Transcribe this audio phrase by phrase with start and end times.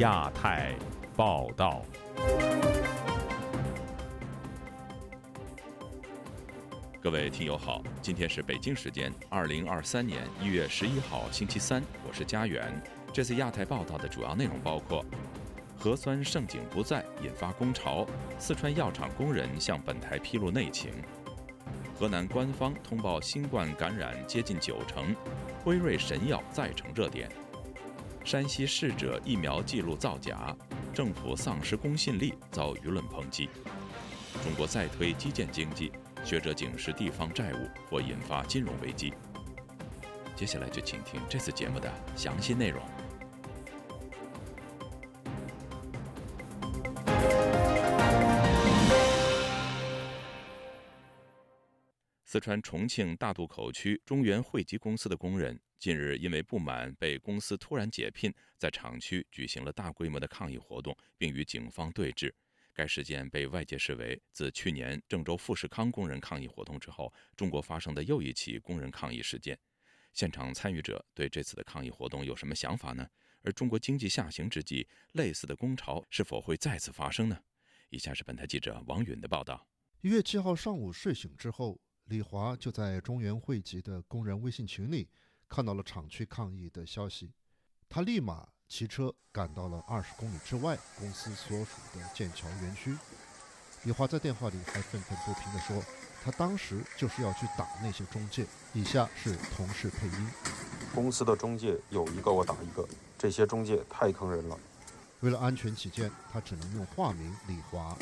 [0.00, 0.74] 亚太
[1.14, 1.82] 报道。
[7.02, 12.82] 各位听友好，今天是北京时间二零二三年一月十一号星期三，我是佳远。
[13.12, 15.04] 这次亚太报道的主要内容包括：
[15.76, 18.06] 核酸盛景不再，引发工潮；
[18.38, 20.92] 四川药厂工人向本台披露内情；
[21.94, 25.14] 河南官方通报新冠感染接近九成；
[25.62, 27.28] 辉瑞神药再成热点；
[28.30, 30.56] 山西逝者疫苗记录造假，
[30.94, 33.48] 政府丧失公信力，遭舆论抨击；
[34.44, 35.90] 中国再推基建经济。
[36.24, 39.12] 学者警示地方债务或引发金融危机。
[40.36, 42.80] 接下来就请听这次节目的详细内容。
[52.24, 62.30] 四川重庆大渡口区中原汇集公司的工人近日因为不满被公司突然解聘，在厂区举行了大规模的抗议活动，并与警方对峙。
[62.74, 69.58] 该事件被外界视为自去年郑州富士康工人抗议活动之后，中国发生的又一起工人抗议事件。
[70.12, 73.08] 现场参与者对这次的抗议活动有什么想法呢？
[73.40, 77.40] 而中国经济下行之际，类似的工潮是否会再次发生呢？
[77.88, 79.66] 以下是本台记者王允的报道。
[80.02, 85.08] 一月七号上午睡醒之后，李华就在中原汇集的工人微信群里
[85.50, 87.34] 看到了厂区抗议的消息，
[87.88, 88.48] 他立马。
[88.68, 92.96] 骑车赶到了二十公里之外公司所属的剑桥园区。
[93.82, 95.82] 李华在电话里还愤愤不平地说
[96.22, 100.30] ：“他当时就是要去打那些中介。”以下是同事配音
[100.94, 104.56] ：“公司的中介有一个我打一个，这些中介太坑人了。”
[105.18, 107.98] 为了安全起见，他只能用化名李华。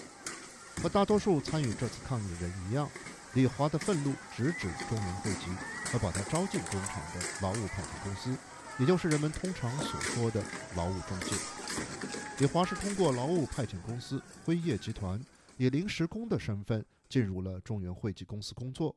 [0.83, 2.91] 和大多数参与这次抗议的人一样，
[3.34, 5.47] 李华的愤怒直指中原汇集
[5.87, 8.37] 和把他招进工厂的劳务派遣公司。
[8.79, 10.41] 也就是人们通常所说的
[10.77, 11.34] 劳务中介。
[12.39, 15.21] 李华是通过劳务派遣公司辉业集团
[15.56, 18.94] 以临时工的身份进入了中原汇集公司工作。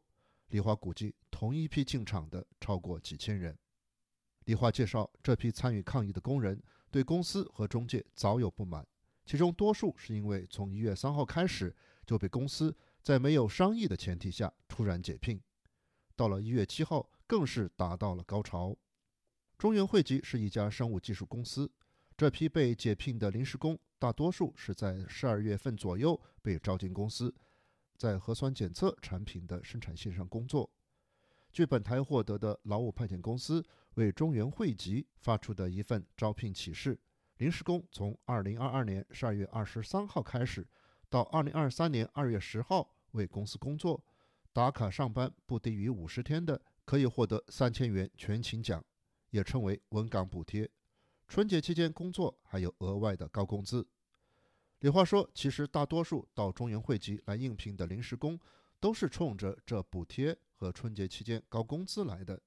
[0.49, 3.57] 李华估计同一批进厂的超过几千人。
[4.45, 6.61] 李华介绍，这批参与抗议的工人
[6.91, 8.85] 对公司和中介早有不满，
[9.25, 11.75] 其中多数是因为从一月三号开始
[12.05, 15.41] 就被公司在没有商议的前提下突然解聘，
[16.15, 18.77] 到了一月七号更是达到了高潮。
[19.57, 21.71] 中原汇集是一家生物技术公司，
[22.15, 27.33] 这批被解聘的临时工大多数是在十二月份左右被招进公司，
[27.97, 30.69] 在核酸检测产品的生产线上工作。
[31.51, 36.99] 据本台获得的劳务派遣公司为中原汇集发出的一份招聘启事，
[37.37, 40.65] 临时工从二零二二年十二月二十三号开始，
[41.11, 44.01] 到二零二三年二月十号为公司工作，
[44.53, 48.81] 打卡上班不低于五十天的，可以获得三千元全勤奖。
[49.31, 50.69] 也称为稳岗补贴，
[51.27, 53.85] 春节期间工作还有额外的高工资。
[54.79, 58.39] 李华说：“其实大多数到中原汇集来应聘的临时工，
[58.79, 62.39] 都是冲着这补贴和春节期间高工资来的。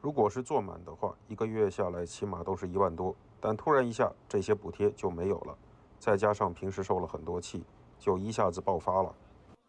[0.00, 3.14] 如果是做满的话，一个月下来起码都是一万多。
[3.38, 5.58] 但突然一下这些补贴就没有了，
[5.98, 7.64] 再加上平时受了很多气，
[7.98, 9.14] 就一下子爆发了。”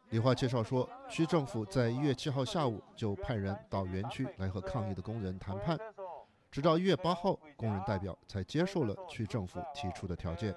[0.09, 5.77] 李华介绍说，区政府在一月七号下午就派人到园区来和抗议的工人谈判。
[6.51, 10.55] 直到一月八号，工人代表才接受了区政府提出的条件。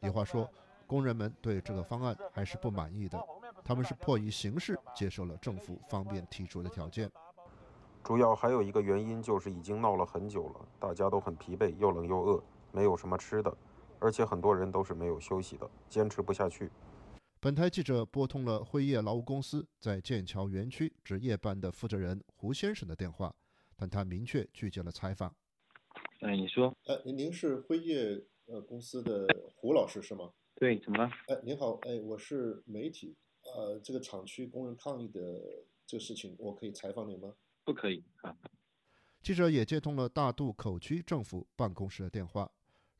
[0.00, 0.48] 李华说，
[0.86, 3.22] 工人们对这个方案还是不满意的，
[3.62, 7.10] 他们是迫于形势接受了政府方面提出的条件。
[8.02, 12.42] 主要还有一个原因就是已经闹了很久了，大家都很疲惫，又冷又饿，
[12.72, 13.54] 没有什么吃的，
[14.02, 16.70] 而且很多人都是没有休息的，坚持不下去。
[17.40, 23.34] 本台记者拨通了辉业劳务公司在剑桥园区值夜班的负责人胡先生的电话。
[23.74, 25.34] 但他明确拒绝了采访。
[26.20, 29.26] 哎，你说，哎，您是辉业呃公司的
[29.56, 30.30] 胡老师是吗？
[30.54, 31.10] 对，怎么了？
[31.26, 35.20] 哎，您好，哎，我是媒体，呃，这个厂区工人抗议的
[35.84, 37.34] 这个事情，我可以采访您吗？
[37.64, 38.36] 不可以啊。
[39.20, 42.48] 记者也接通了大渡口区政府办公室的电话，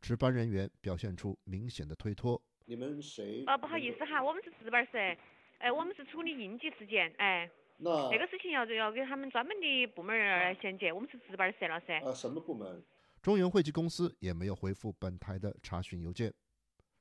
[0.03, 2.43] 值班人员表现出明显的推脱。
[2.67, 3.45] 你们谁？
[3.47, 5.17] 啊，不好意思哈，我们是值班室，
[5.59, 7.49] 哎，我们是处理应急事件，哎。
[7.85, 11.99] 那这个事情要要给他们专门的部门来衔接，我们是值班室了噻。
[12.01, 12.81] 呃，什么部门？
[13.21, 16.33] 中原汇集公司也没有回复本台的查询邮件。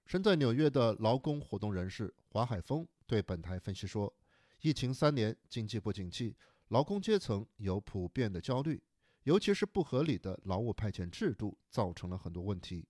[0.08, 4.12] 身在纽约的劳工活动人士华海峰对本台分析说
[4.62, 6.36] ：“疫情三年，经济不景气，
[6.70, 8.82] 劳工阶层有普遍的焦虑，
[9.24, 12.88] 尤其是不合理的劳务派遣制度造成了很多问题。”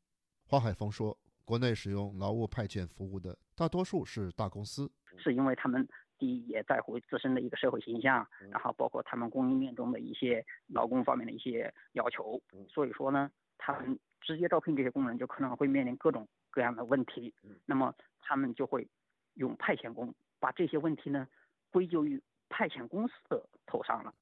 [0.51, 5.87] 华海峰说：“国内使用劳务派遣服务的大多数是大公司，是因为他们。”
[6.19, 12.39] 第一，也在乎自身的一个社会形象，然后包括他们供应链中的一些劳工方面的一些要求，
[12.69, 17.33] 所以说呢，他们直接招聘这些工人，就可能会面临各种各样的问题。
[17.65, 18.87] 那么他们就会
[19.33, 21.27] 用派遣工把这些问题呢
[21.71, 24.13] 归咎于派遣公司的头上了。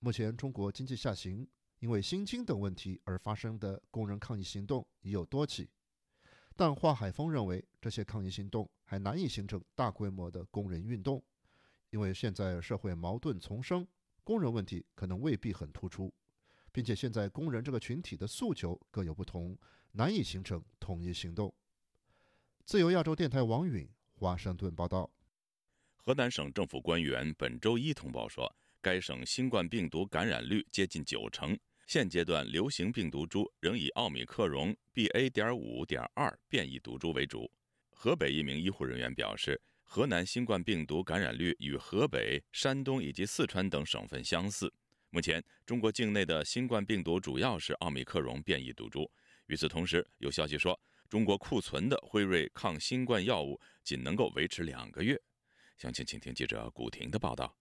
[0.00, 1.46] 目前中国经济下行，
[1.80, 5.68] 因为薪金等问题而发生的工人抗议行动已有多起，
[6.56, 11.22] 但华海峰认为这些抗议行动还难以形成大规模的工人运动，
[11.90, 13.86] 因为现在社会矛盾丛生，
[14.22, 16.14] 工人问题可能未必很突出。
[16.72, 19.58] 并且现在工人这个群体的诉求各有不同，
[19.90, 21.52] 难以形成统一行动。
[22.64, 25.10] 自由亚洲电台王允华盛顿报道。
[25.96, 31.58] 河南省政府官员本周一通报说，该省新冠病毒感染率接近九成，
[31.90, 37.50] 现阶段流行病毒株仍以奥密克戎 B A 点五点二变异毒株为主。
[37.90, 44.72] 河北一名医护人员表示，河南新冠病毒感染率与河北、山东以及四川等省份相似。
[45.10, 49.10] 目前，中国境内的新冠病毒主要是奥密克戎变异毒株。
[49.46, 55.20] 与此同时，有消息说，中国库存的辉瑞抗新冠药物仅能够维持两个月。
[55.76, 57.52] 详情，请听记者古婷的报道。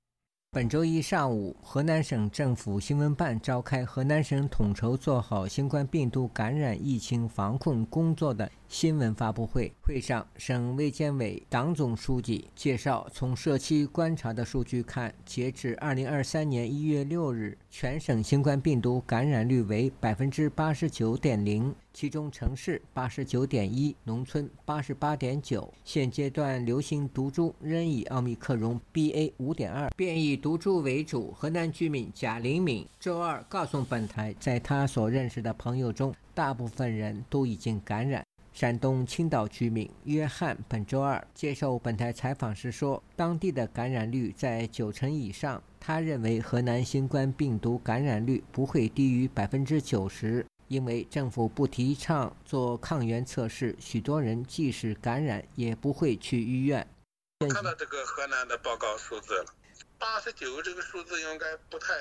[0.51, 9.71] 本周一上午，河南省政府新闻办召开河南省统筹做好新冠病毒感染疫情防控工作的新闻发布会。
[9.83, 21.75] 会上，省卫健委党总书记介绍，从社区观察的数据看，截至二零二三年一月六日，全省新冠病毒感染率为百分之八十九点零。
[21.93, 25.73] 其中城市八十九点一，农村八十八点九。
[25.83, 31.31] 现阶段流行毒株仍以奥密克戎 BA 五点二变异毒株为主。
[31.31, 38.23] 河南居民贾灵敏周二告诉本台，在他所认识的朋友中，大部分人都已经感染。
[38.51, 45.61] 山东青岛居民约翰本周二接受本台采访时说，当地的感染率在九成以上。
[45.79, 50.45] 他认为河南新冠病毒感染率不会低于百分之九十。
[50.69, 56.87] 因为政府不提倡做抗原测试，许多人即使感染也不会去医院。
[57.49, 59.45] 看到这个河南的报告数字了，
[59.97, 61.93] 八十九这个数字应该不太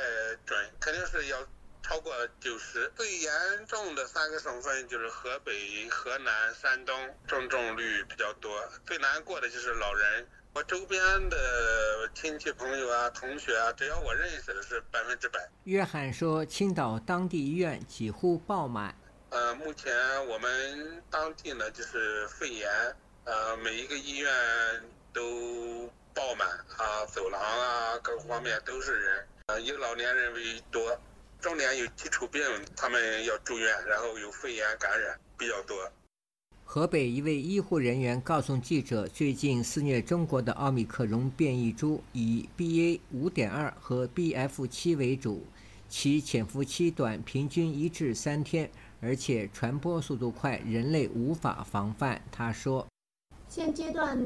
[0.45, 1.39] 准，肯定是要
[1.83, 2.93] 超过九十。
[2.95, 3.33] 最严
[3.67, 6.95] 重的三个省份就是河北、河南、山东，
[7.27, 8.53] 重症率比较多。
[8.87, 10.27] 最难过的就是老人。
[10.59, 11.01] 我周边
[11.31, 15.39] 的亲戚朋友啊、同学啊，只要我认识的是百分之百。
[15.63, 18.93] 约翰说，青岛当地医院几乎爆满。
[19.31, 19.95] 呃，目前
[20.27, 22.69] 我们当地呢，就是肺炎，
[23.23, 24.33] 呃，每一个医院
[25.13, 29.29] 都爆满啊，走廊啊，各个方面都是人。
[29.47, 31.01] 呃，以老年人为多，
[31.41, 32.43] 中年有基础病，
[32.77, 35.89] 他们要住院，然后有肺炎感染比较多。
[36.71, 43.01] 河北一位医护人员告诉记者，最近肆虐中国的奥密克戎变异株以 BA.
[43.11, 45.43] 5.2和 BF.7 为主，
[45.89, 48.71] 其潜伏期短，平均一至三天，
[49.01, 52.21] 而且传播速度快，人类无法防范。
[52.31, 52.87] 他说
[53.49, 54.23] ：“现阶段，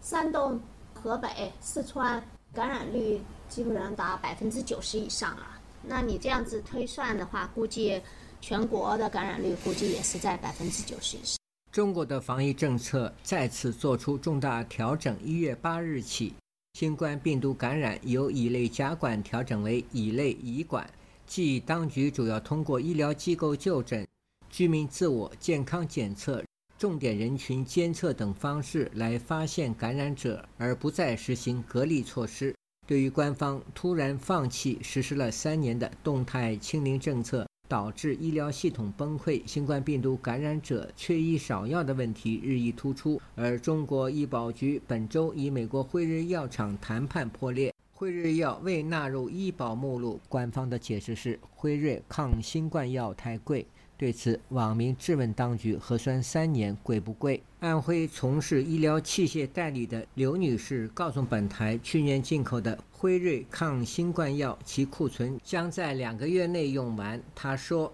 [0.00, 0.58] 山东、
[0.94, 5.60] 河北、四川感染率基本上达百分之九十以上了。
[5.82, 8.00] 那你这样子推算的话，估计
[8.40, 11.36] 全国的感染率估计也是在百分之九十以上。”
[11.74, 15.18] 中国的防疫政策再次做出重大调整。
[15.24, 16.32] 一月八日起，
[16.74, 20.88] 新冠病毒感染由乙类甲管调整为乙类乙管，
[21.26, 24.06] 即当局主要通过医疗机构就诊、
[24.48, 26.44] 居民自我健康检测、
[26.78, 32.54] 重点人群监测等方式来发现感染者，而不再实行隔离措施。
[32.86, 43.20] 对于官方突然放弃实施了三年的动态清零政策，导致医疗系统崩溃、新冠病毒感染者缺医少药的问题日益突出。
[43.34, 50.20] 而中国医保局本周与美国辉瑞药厂谈判破裂，辉瑞药未纳入医保目录。
[50.28, 53.66] 官方的解释是，辉瑞抗新冠药太贵。
[53.96, 57.42] 对此，网民质问当局：核酸三年贵不贵？
[57.58, 67.22] 安徽从事医疗器械代理的刘女士告诉本台，去年进口的辉瑞抗新冠药，其库存将在两个月内用完。
[67.34, 67.92] 他说：“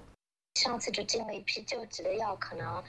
[0.55, 2.81] 上次就进了一批救急的药，可能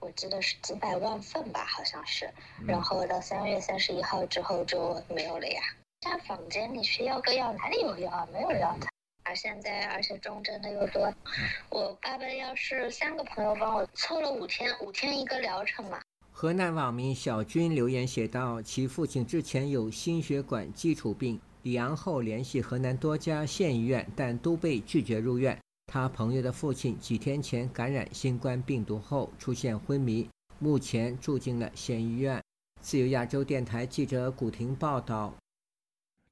[0.00, 2.30] 我记得是几百万份吧，好像是。
[2.66, 5.60] 然后到三月三十一号之后就没有了呀。
[6.00, 8.28] 在坊间你需要个药，哪里有药啊？
[8.32, 8.86] 没有药的。”
[9.24, 11.12] 而现在，而且重症的又多，
[11.68, 16.00] 我爸爸要是三个朋友帮我凑了五天，五天一个疗程嘛。
[16.32, 25.60] 河南网民小军留言写道：“其父亲之前有心血管基础病，李阳后联系河南多家县医院，但都被拒绝入院。
[25.86, 30.28] 他朋友的父亲几天前感染新冠病毒后出现昏迷，
[30.60, 32.40] 目前住进了县医院。”
[32.80, 35.34] 自由亚洲电台记者古婷报道。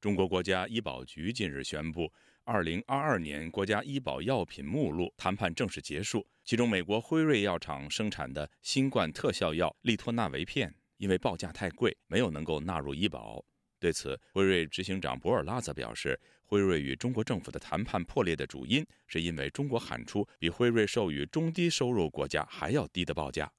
[0.00, 2.08] 中国国家医保局近日宣布。
[2.44, 13.44] 二零二二年国家医保药品目录谈判正式结束，其中美国辉瑞药厂生产的新冠特效药利托那韦片因为报价太贵，没有能够纳入医保。
[13.84, 23.52] 对此，辉瑞执行长博尔拉则表示，辉瑞与中国政府的谈判破裂的主因，是因为中国喊出比辉瑞授予中低收入国家还要低的报价。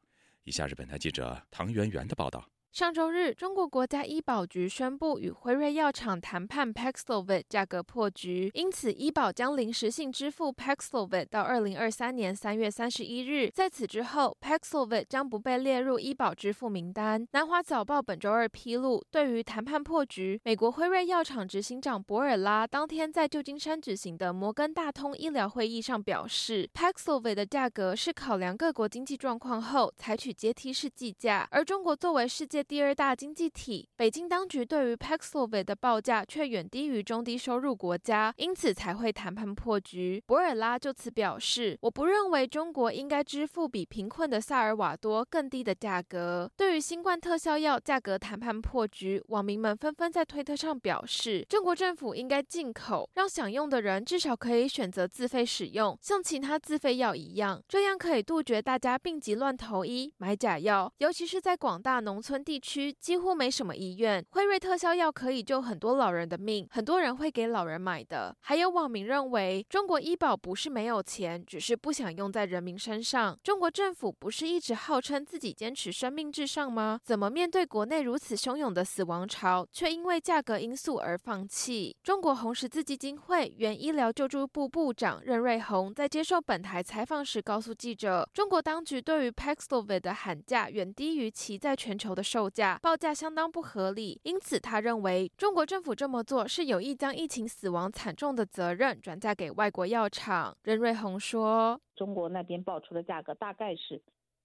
[0.44, 2.44] 以下是本台记者唐媛媛的报道。
[2.76, 13.50] 上周日，中国国家医保局宣布与辉瑞药厂谈判 Paxlovid 价格破局，因此医保将临时性支付 Paxlovid 到二零二三年三月三十一日。
[13.50, 17.26] 在此之后，Paxlovid 将不被列入医保支付名单。
[17.32, 32.65] 南华早报本周二披露，对于谈判破局，美国辉瑞药厂执行长博尔拉当天在旧金山举行的摩根大通医疗会议上表示，Paxlovid 的价格是考量各国经济状况后采取阶梯式计价，而中国作为世界。
[32.68, 40.24] 第二大经济体，北京当局对于 Paxlovid 的报价却远低于中低收入国家，因此才会谈判破局。
[40.26, 68.34] 博尔拉就此表示：“我不认为中国应该支付比贫困的萨尔瓦多更低的价格。”对于新冠特效药价格谈判破局，网民们纷纷在推特上表示：“中国政府应该进口，让享用的人至少可以选择自费使用，像其他自费药一样，这样可以杜绝大家病急乱投医买假药，尤其是在广大农村地。”地区几乎没什么医院，辉瑞特效药可以救很多老人的命，很多人会给老人买的。
[68.40, 73.38] 还有网民认为，中国医保不是没有钱，只是不想用在人民身上。
[73.44, 76.98] 中国政府不是一直号称自己坚持生命至上吗？
[77.04, 81.94] 怎么面对国内如此汹涌的死亡潮，却因为价格因素而放弃？
[82.04, 92.45] 中国红十字基金会原医疗救助部部长任瑞红在接受本台采访时告诉记者，中国当局对于 Paxlovid 的喊价远低于其在全球的售。
[92.50, 100.56] 价报价相当不合理，因此他认为中国政府这么做是有意将疫情死亡惨重的责任转嫁给外国药厂。
[100.64, 104.02] 任瑞红说：“中国那边报出的价格大概是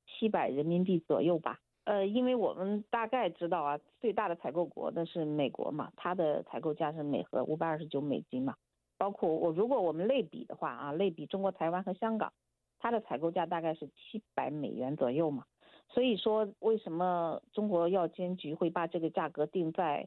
[0.06, 1.58] 七百人民币左右吧。
[1.84, 8.54] 呃，因为我们大概知道啊，最大的采购国那是美国嘛，它的采购价是每盒五百二十九美金嘛。
[8.98, 12.32] 包括我如果我们类比的话啊，类比中国台湾和香港，
[12.78, 15.44] 它的采购价大概是七百美元左右嘛。”
[15.92, 20.06] 所以说，为什么中国药监局会把这个价格定在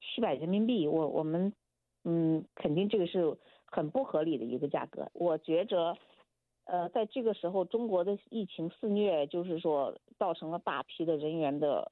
[0.00, 0.86] 七百人民币？
[0.86, 1.54] 我我们，
[2.04, 5.08] 嗯，肯定这个是很不合理的一个价格。
[5.14, 5.96] 我觉着，
[6.64, 11.90] 呃，在这个时候，中国的疫情肆虐，就是说造成了大批的人员的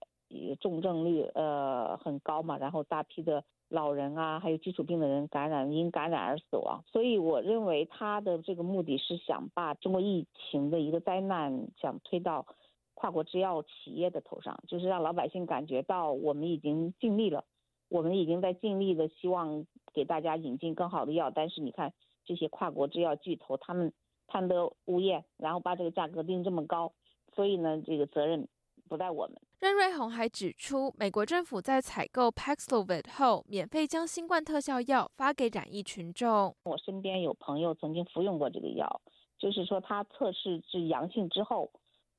[0.61, 6.85] 重症率呃很高嘛，然后大批的老人啊，还有基础病的人感染，因感染而死亡。
[6.93, 12.45] 所以我认为他的这个目的是想把中国疫情的一个灾难想推到。
[12.95, 17.45] 跨国制药企业的头上，就是让老百姓感觉到我们已经尽力了，
[17.89, 21.31] 我们已经在尽力的希望给大家引进更好的药。
[21.31, 21.93] 但是你看
[22.25, 23.93] 这些跨国制药巨头，他们
[24.27, 26.93] 贪得无厌，然后把这个价格定这么高，
[27.35, 28.49] 所以呢，这个责任
[28.89, 29.37] 不在我们。
[29.61, 36.55] 任瑞红还指出，美国政府在采购 Paxlovid 后，免费将新冠特效药发给染疫群众。
[36.65, 39.01] 我身边有朋友曾经服用过这个药，
[39.39, 41.71] 就是说他测试是阳性之后。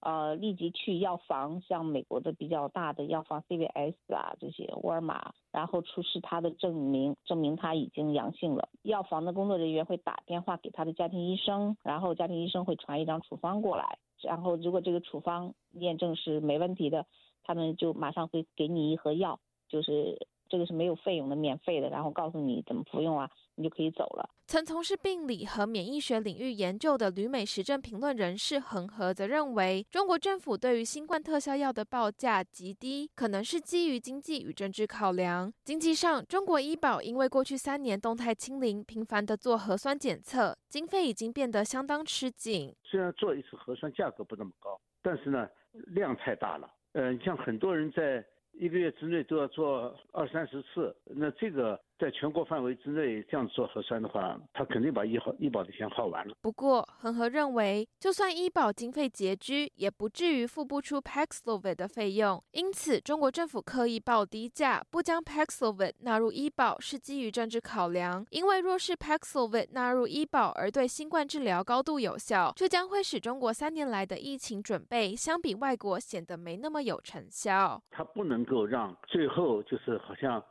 [0.06, 8.70] 呃，立即去药房，像美国的比较大的药房 CVS 啊，这些沃尔玛，然后出示他的证明，证明他已经阳性了。
[8.84, 17.08] 药房的工作人员会打电话给他的家庭医生，然后家庭医生会传一张处方过来，然后如果这个处方验证是没问题的，
[17.44, 23.30] 他们就马上会给你一盒药，就是这个是没有费用的，免费的，然后告诉你怎么服用啊。
[23.58, 24.30] 你就可以走了。
[24.48, 35.54] 曾从事病理和免疫学领域研究的旅美时政评论人士恒河则认为，中国政府对于新冠特效药的报价极低，可能是基于经济与政治考量。
[35.64, 42.76] 经济上，中国医保因为过去三年动态清零，频繁的做核酸检测，经费已经变得相当吃紧。
[42.84, 46.70] 虽然做一次核酸价格不那么高，但是呢，量太大了。
[46.92, 48.22] 嗯，像很多人在
[48.58, 51.80] 一个月之内都要做二三十次，那这个。
[51.98, 56.36] 在全国范围之内这样做核酸的话，他肯定把医好医保的钱花完了。
[56.42, 62.44] 不过，恒河认为，就算医保经费拮据，也不至于付不出 Paxlovid 的费用。
[62.52, 68.26] 因此，中国政府刻意报低价，不将 Paxlovid 纳入医保，是基于政治考量。
[68.30, 77.82] 因为若是 Paxlovid 纳入医保而对新冠治疗高度有效，这将会使中国三年来的疫情准备相比外国显得没那么有成效。
[77.90, 80.44] 它不能够让最后就是好像。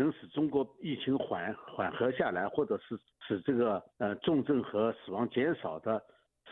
[0.00, 6.02] 能使中国疫情缓缓和下来，或者是使这个呃重症和死亡减少的，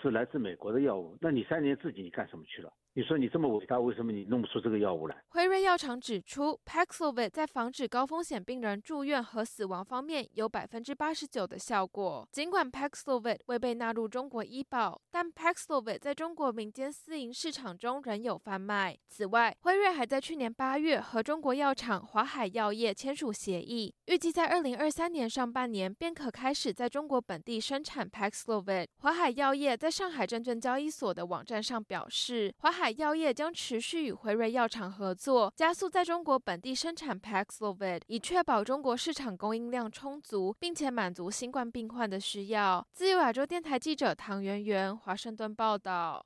[0.02, 1.16] 是来自美国的药物。
[1.18, 2.70] 那你三年自己你干什么去了？
[2.98, 5.16] 你说你这么伟大，为什么你弄不出这个药物来？
[5.28, 12.28] 辉瑞药厂指出，Paxlovid 在防止高风险病人住院和死亡方面有百分之八十九的效果。
[12.32, 18.98] 尽管 Paxlovid 未被纳入中国医保，但 Paxlovid 在中国民间私营市场中仍有贩卖。
[19.06, 28.88] 此外，辉瑞还在去年八月和中国药厂华海药业签署协议，预计在二零二三年上半年便可开始在中国本地生产 Paxlovid。
[28.96, 42.86] 华海药业在上海证券交易所的网站上表示，华海药业将持续与辉瑞药厂合作，加速在中国本地生产 Paxlovid，以确保中国市场供应量充足，并且满足新冠病患的需要。
[42.92, 46.24] 自由亚洲电台记者唐媛媛，华盛顿报道。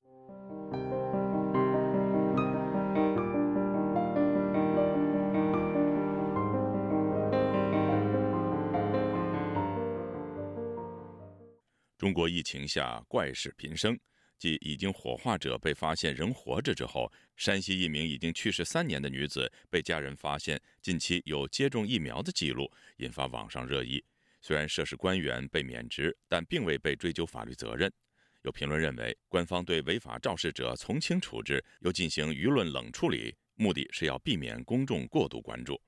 [11.99, 13.97] 中国疫情下怪事频生。
[14.43, 24.05] 继已经火化者被发现仍活着之后，山西一名已经去世三年的女子被家人发现近期有接种疫苗的记录，引发网上热议。
[24.41, 27.89] 虽然涉事官员被免职，但并未被追究法律责任。
[28.43, 35.81] 有评论认为，官方对违法肇事者从轻处置，又进行舆论冷处理，目的是要避免公众过度关注。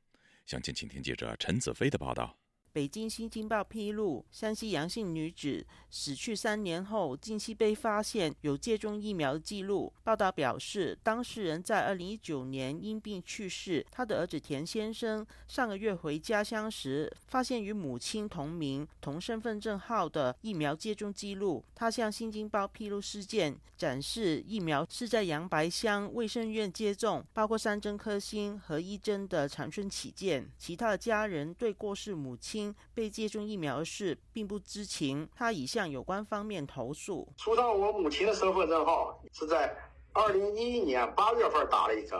[0.47, 2.44] 详情，请听记者陈子飞的报道。
[2.75, 9.93] 北京新京报披露，山西阳性女子死去三年后，近期被发现有接种疫苗的记录。
[10.03, 13.87] 报道表示，当事人在二零一九年因病去世。
[13.93, 21.65] 他的儿子田先生上个月回家乡时，发现与母亲同名、同身份证号的疫苗接种记录。
[21.77, 30.51] 他向新京报披露事件，展示疫苗是在杨白乡卫生院接种，包括三针科兴和一针的长春起见。
[30.59, 32.64] 其他的家人对过世母亲。
[32.95, 37.29] 被接种疫苗的事并不知情，他已向有关方面投诉。
[37.39, 39.77] 说到我母亲的身份证号是在
[40.13, 42.17] 二零一一年八月份打了一针，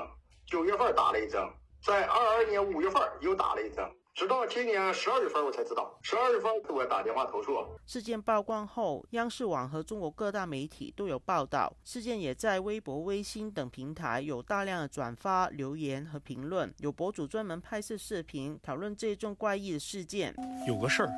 [0.47, 1.41] 九月份打了一针，
[1.81, 3.89] 在二二年五月份又打了一针。
[4.15, 5.93] 直到今年十二月份，我才知道。
[6.01, 7.51] 十二月份给我打电话投诉。
[7.85, 11.75] 事件曝光后，央视网和中国各大媒体都有报道。
[11.83, 16.73] 事件也在微博、微信等平台有大量的转发、留言和评论。
[16.79, 20.33] 有博主专门拍摄视频讨论这种怪异的事件。
[20.65, 21.11] 有个事儿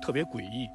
[0.00, 0.68] 特别诡异，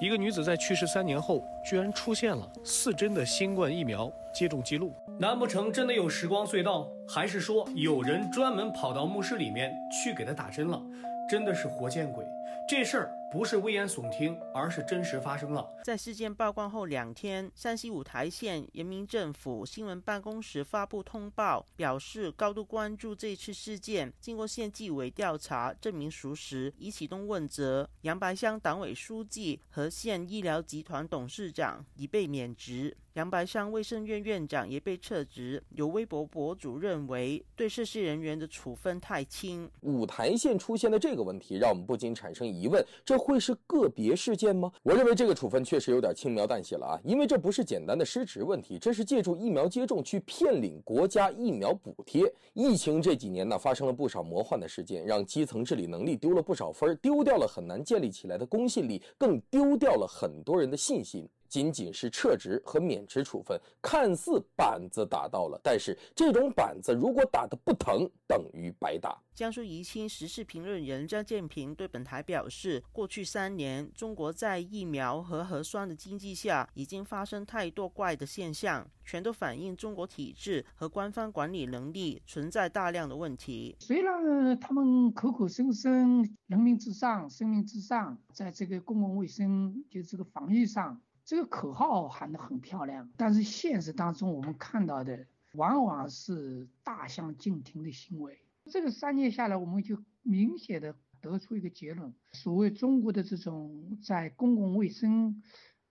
[0.00, 4.92] 一个女子在去世三年后，居然出现了四针的新冠疫苗接种记录。
[5.18, 6.88] 难不成真的有时光隧道？
[7.08, 10.80] 还是说有人专门跑到墓室里面去给她打针了？
[11.28, 12.24] 真的是活见鬼！
[12.68, 15.68] 这事儿不是危言耸听，而是真实发生了。
[15.82, 24.12] 在事件曝光后两天，山西五台县人民政府新闻办公室发布通报，表示高度关注这次事件。
[24.20, 27.90] 经过县纪委调查，证明属实，已启动问责。
[28.02, 32.96] 杨白乡党委书记和县医疗集团董事长已被免职。
[33.14, 35.62] 杨白山卫生院院长也被撤职。
[35.70, 39.70] 有微博博主认为，对涉事人员的处分太轻。
[39.82, 44.72] 五台县出现的这个问题，让我们不禁产生疑问：这会是个别事件吗？
[44.82, 52.24] 我认为这个处分确实有点轻描淡写了啊，因为这不是简单的失职问题，这是借助疫苗接种去骗领国家疫苗补贴。
[52.52, 61.28] 疫情这几年呢，发生了不少魔幻的事件，让基层治理能力丢了不少分，丢掉了很难建立起来的公信力，更丢掉了很多人的信心。
[61.54, 69.22] 仅仅是撤职和免职处分，看似板子打到了，但是这种板子如果打得不疼，等于白打。
[69.36, 83.76] 江苏宜兴时事评论人张建平对本台表示，过去三年，中国在疫苗和核酸的经济下，已经发生太多怪的现象，全都反映中国体制和官方管理能力存在大量的问题。
[83.78, 91.00] 虽然他们口口声声“人民至上，生命至上”，在这个公共卫生就这个防疫上。
[91.24, 98.38] 这个口号喊得很漂亮，但是现实当中我们看到的往往是大相径庭的行为。
[98.70, 105.42] 这个三年下来，我们就明显的得出一个结论：所谓中国的这种在公共卫生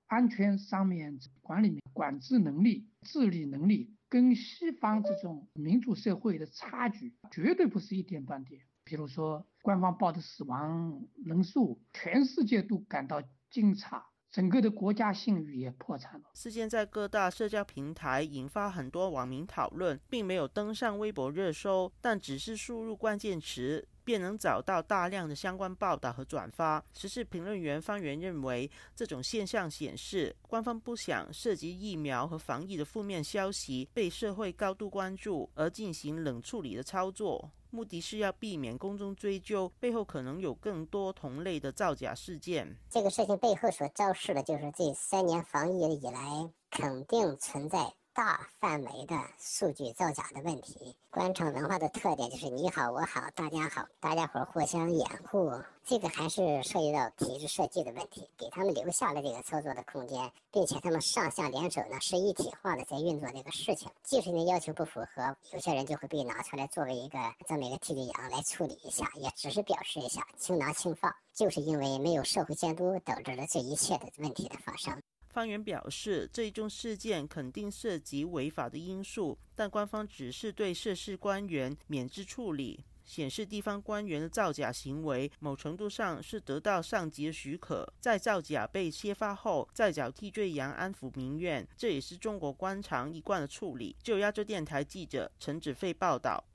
[0.06, 8.62] 安全上面管理、管制能力、治理能力，跟西方这种民主社会的差距绝对不是一点半点。
[8.84, 14.04] 比如说，官方报的死亡人数，全世界都感到惊诧。
[14.34, 16.26] 整个的国家信誉也破产了。
[16.34, 26.84] 事件在各大社交平台引发很多网民讨论，并没有登上微博热搜，但只是输入关键词，便能找到大量的相关报道和转发。
[26.94, 37.52] 时事评论员方圆认为，这种现象显示，官方不想涉及疫苗和防疫的负面消息被社会高度关注，而进行冷处理的操作。
[37.70, 42.78] 目的是要避免公众追究背后可能有更多同类的造假事件。
[42.88, 46.22] 这个事情背后所昭示的就是这三年防疫以来
[46.70, 50.96] 肯定存在大范围的数据造假的问题。
[51.10, 55.52] 官场文化的特点就是你好我好大家好，大家伙互相掩护，
[55.84, 63.90] 这个还是涉及到体制设计的问题，给他们留下了这个操作的空间，并且他们上下联手呢是一体化的在运作这个事情。
[64.04, 75.02] 技术的要求不符合，有些人就会被拿出来作为一个这么一个替罪羊来处理一下，也只是表示一下轻拿轻放，就是因为没有社会监督导致了这一切的问题的发生。
[75.34, 93.96] 方圆表示，这一宗事件肯定涉及违法的因素，但官方只是对涉事官员免职处理，显示地方官员的造假行为某程度上是得到上级的许可，在造假被揭发后再找替罪羊安抚民怨，这也是中国官场一贯的处理。
[94.04, 96.46] 就亚洲电台记者陈子飞报道。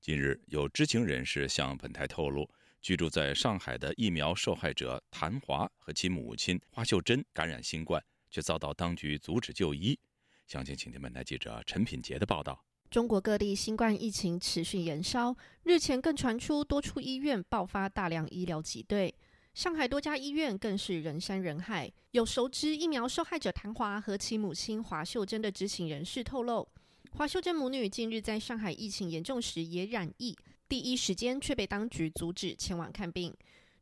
[0.00, 2.48] 近日，有知情人士向本台透露。
[2.80, 9.98] 居住在上海的疫苗受害者谭华和其母亲华秀珍感染新冠，却遭到当局阻止就医。
[10.46, 12.64] 详情，请听本台记者陈品杰的报道。
[12.90, 19.14] 中国各地新冠疫情持续延烧，日前更传出多处医院爆发大量医疗挤兑，
[19.52, 21.92] 上海多家医院更是人山人海。
[22.12, 26.66] 有熟知疫苗受害者谭华和其母亲华秀珍的知情人士透露，
[27.10, 30.34] 华秀珍母女近日在上海疫情严重时也染疫。
[30.68, 33.34] 第一时间却被当局阻止前往看病，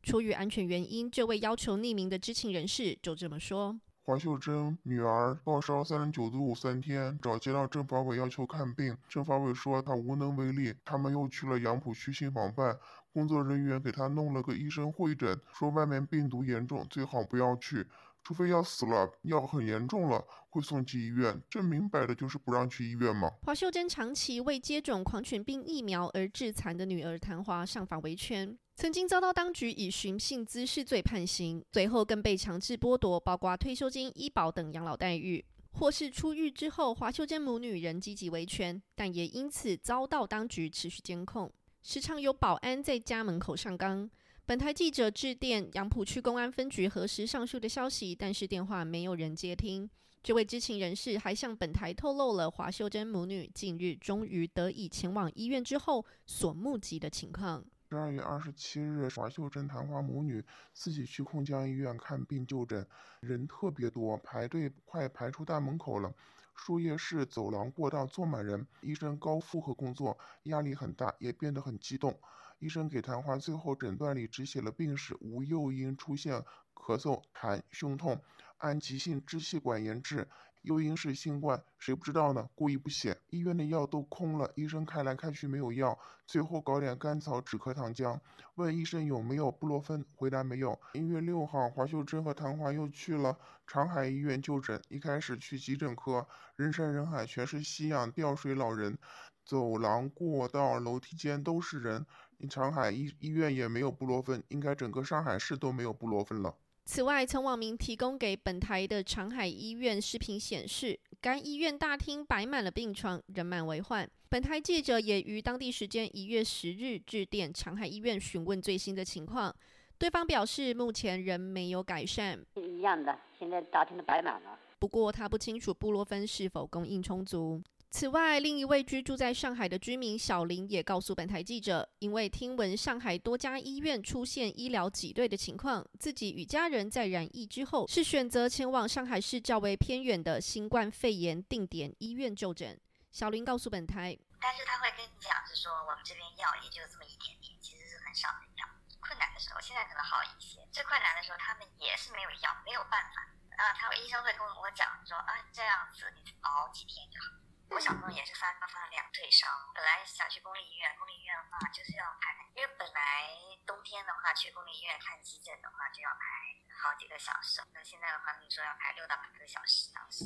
[0.04, 12.78] 出于安全原因，这位要求匿名的知情人士就这么说：华秀珍女儿高烧三十九度五三天，找街道政法委要求看病，政法委说她无能为力，他们又去了杨浦区新房办，
[13.12, 17.84] 工作人员给她弄了个医生会诊，说外面病毒严重，最好不要去。
[18.26, 21.40] 除非要死了，要很严重了，会送去医院。
[21.48, 23.30] 这明摆的就是不让去医院嘛。
[23.42, 35.44] 华秀珍长期未接种狂犬病疫苗而致残的女儿谭华上访维权，曾经遭到当局以寻衅滋事罪判刑，随后更被强制剥夺包括退休金、医保等养老待遇。
[35.74, 44.10] 或是出狱之后，华秀珍母女仍积极维权，但也因此遭到当局持续监控，时常有保安在家门口上岗。
[44.48, 49.90] 本台记者致电杨浦区公安分局核实上述的消息，但是电话没有人接听。
[50.22, 57.64] 这位知情人士还向本台透露了华秀珍母女近日终于得以前往医院之后所目击的情况。
[57.90, 60.40] 十二月二十七日，华秀珍、谭华母女
[60.72, 62.86] 自己去空江医院看病就诊，
[63.18, 66.14] 人特别多，排队快排出大门口了。
[66.54, 72.16] 输液室、走廊、过道坐满人，医生高负荷工作，压力很大，也变得很激动。
[72.58, 76.42] 医生给谭华最后诊断里只写了病史，无诱因出现
[76.74, 78.20] 咳嗽、痰、胸痛，
[78.58, 80.26] 按急性支气管炎治，
[80.62, 82.48] 诱因是新冠，谁不知道呢？
[82.54, 83.18] 故意不写。
[83.30, 88.18] 医院的药都空了，医生开来开去没有药，最后搞点甘草止咳糖浆。
[88.54, 90.80] 问医生有没有布洛芬，回答没有。
[90.94, 98.96] 一月六号，华秀珍和谭华又去了长海医院就诊，一开始去急诊科，人山人海，全是吸氧吊水老人，
[99.44, 102.06] 走廊、过道、楼梯间都是人。
[102.48, 106.54] 长海医医院也没有布洛芬，应该整个上海市都没有布洛芬了。
[106.84, 114.08] 此外，曾网民提供给本台的长海医院视频显示，该医院大厅摆满了病床，人满为患。
[114.28, 119.52] 本台记者也于当地时间一月十日致电长海医院询问最新的情况，
[119.98, 122.38] 对方表示目前仍没有改善。
[122.54, 124.56] 一样的，现在大厅都摆满了。
[124.78, 127.60] 不过他不清楚布洛芬是否供应充足。
[127.96, 142.78] 此外，另一位居住在上海的居民小林也告诉本台记者，因为听闻上海多家医院出现医疗挤兑的情况，自己与家人在染疫之后，是选择前往上海市较为偏远的新冠肺炎定点医院就诊。
[143.12, 148.68] 小林告诉本台，但是他会跟你讲，是说我们这边药也就这么一点点，其实是很少的药。
[149.00, 150.60] 困难的时候，现在可能好一些。
[150.70, 153.24] 最困难的时候，他们也是没有药，没有办法。
[153.56, 157.45] 啊，他医生会跟我讲说，啊，这样子你熬几天就好。
[157.70, 163.34] 我小朋友也是发发两退烧，本来想去公立医院，公立医院的话就是要排，因为本来
[163.66, 170.24] 冬天的话去公立医院看急诊的话就要排好几个小时，那现在的话你说要排六到八个小时当时。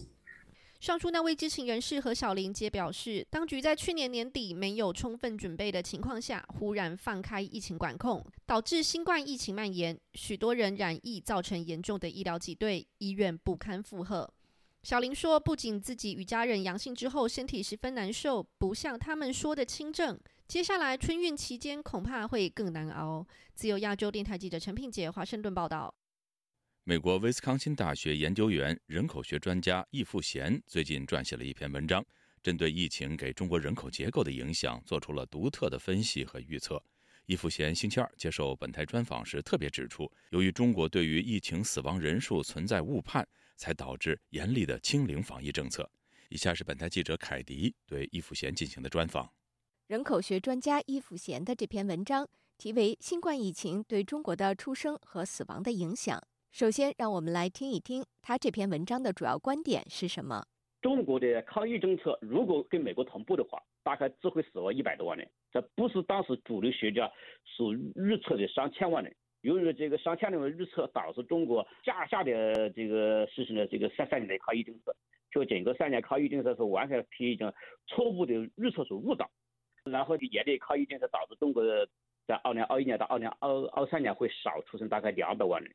[0.80, 14.32] 上述那位知情人士何小林皆表示，当局在去年年底没有充分准备的情况下，忽然放开疫情管控，导致新冠疫情蔓延，许多人染疫，造成严重的医疗挤兑，医院不堪负荷。
[14.82, 25.94] 小林说：“不仅自己与家人阳性之后身体十分难受，不像他们说的轻症，接下来春运期间恐怕会更难熬。”自由亚洲电台记者陈品杰华盛顿报道。
[26.84, 32.02] 美国威斯康辛大学研究员、人口学专家易富贤最近撰写了一篇文章，
[32.42, 36.82] 针对疫情给中国人口结构的影响，做出了独特的分析和预测。
[37.26, 43.28] 易富贤星期二接受本台专访时特别指出，由于中国对于疫情死亡人数存在误判。
[43.60, 45.88] 才导致严厉的清零防疫政策。
[46.30, 49.30] 以下是本台记者凯迪对伊福贤进行的专访。
[49.86, 56.18] 人口学专家伊福贤的这篇文章题为《新冠疫情对中国的出生和死亡的影响》。
[56.52, 60.44] 首先，让我们来听一听他这篇文章的主要观点是什么。
[60.80, 67.10] 中国的抗疫政策如果跟美国同步的话，大概只会死亡一百多万人，这不是当时主流学家
[67.44, 69.14] 所预测的上千万人。
[69.42, 74.94] 由于这个上千万人预测，导致中国下下的这个实行了这个三三年的抗疫政策，
[75.30, 77.52] 就整个三年抗疫政策是完全被一种
[77.86, 79.30] 错误的预测所误导。
[79.84, 81.64] 然后严厉抗疫政策导致中国
[82.26, 85.74] 在二零二一年到二零二二三年会少出生大概两百万人。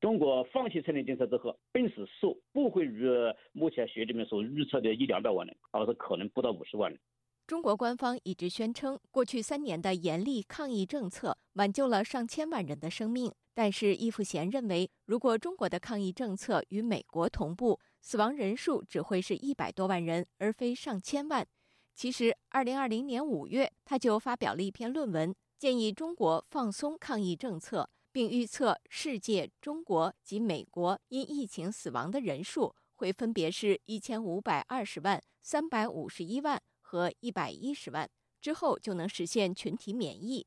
[0.00, 3.08] 中国放弃城镇政策之后，病死数不会如
[3.52, 7.00] 目前学者们所预测的一两百万人，而是可能不到五十万人。
[7.46, 13.32] 中国官方一直宣称，过去三年的严厉抗疫政策挽救了上千万人的生命。
[13.54, 21.46] 但是伊富贤认为，如果中国的抗疫政策与美国同步，死亡人数只会是一百多万人，而非上千万。
[21.94, 38.08] 其实，二零二零年五月，他就发表了一篇论文，建议中国放松抗疫政策，并预测世界、中国及美国因疫情死亡的人数会分别是一千五百二十万、三百五十一万和一百一十万，
[38.40, 40.46] 之后就能实现群体免疫。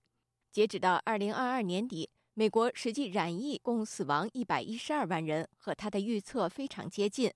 [0.50, 7.30] 截止到二零二二年底，美国实际染疫共死亡一百一十二万人，和他的预测非常接近。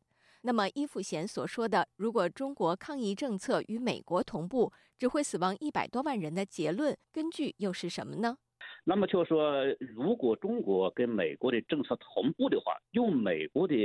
[0.43, 8.37] 那么，伊福贤所说的“如果中国抗疫政策与美国同步，只会死亡一百多万人”的结论，根据又是什么呢？
[8.85, 9.63] 那么就是说，
[9.95, 13.75] 如果中国跟美国的政策同步的话，用美国的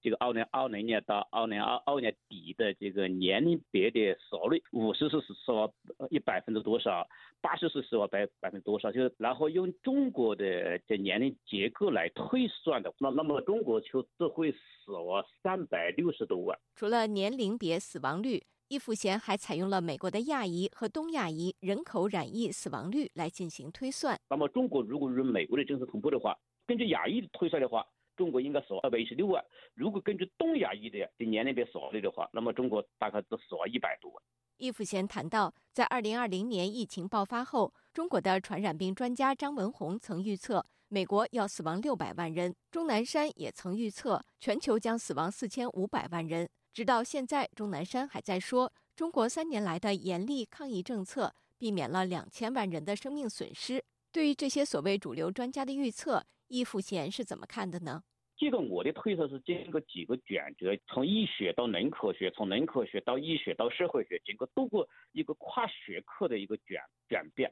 [0.00, 5.68] 这个二零二零年到二零二二年底的这个年龄别的死亡率，五十岁是死亡
[6.10, 7.04] 一百分之多少，
[7.40, 16.56] 八十岁死亡百百分之多少，就然后用中国的这年龄结构来推算的，那那么中国就只会死亡三百六十多万。
[16.76, 18.44] 除了年龄别死亡率。
[18.68, 24.18] 伊福贤还采用了美国的亚裔和东亚裔人口染疫死亡率来进行推算。
[24.28, 29.40] 那么，中国如果与美国的政策同步的话，根据亚裔的推算的话，中国应该死亡二百一十六万；
[29.74, 34.20] 如果根据东亚裔的的年龄别死亡率的话，那么中国大概只死亡一百多万。
[34.56, 46.48] 易福贤谈到，在二零二零年疫情爆发后，中国的传染病专家张文宏曾预测美国要死亡六百万人，钟南山也曾预测全球将死亡四千五百万人。
[46.76, 53.82] 直到现在，钟南山还在说，中国三年来的严厉抗疫政策避免了两千万人的生命损失。
[54.12, 58.02] 对于这些所谓主流专家的预测，易富贤是怎么看的呢？
[58.36, 67.50] 这个我的推测是经过几个转折，从医学到人科学，从人科学到医学到社会学，经过多个一个跨学科的一个转转变。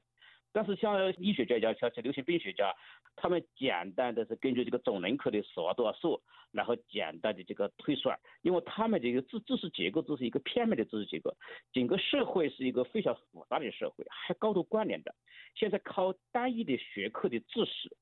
[0.55, 2.73] 但是像医学家、像像流行病学家，
[3.17, 11.37] 他们简单的是根据这个总人口的死亡多少数，然后简单的这个推算，因为他们这个知知识结构只是一个片面的知识结构，
[11.73, 15.13] 整个社会是一个非常复杂的社会，还高度关联的。
[15.57, 17.97] 现在靠单一的学科的知识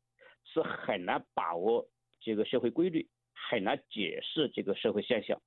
[0.44, 1.88] 是很难把握
[2.20, 5.40] 这个社会规律，很难解释这个社会现象。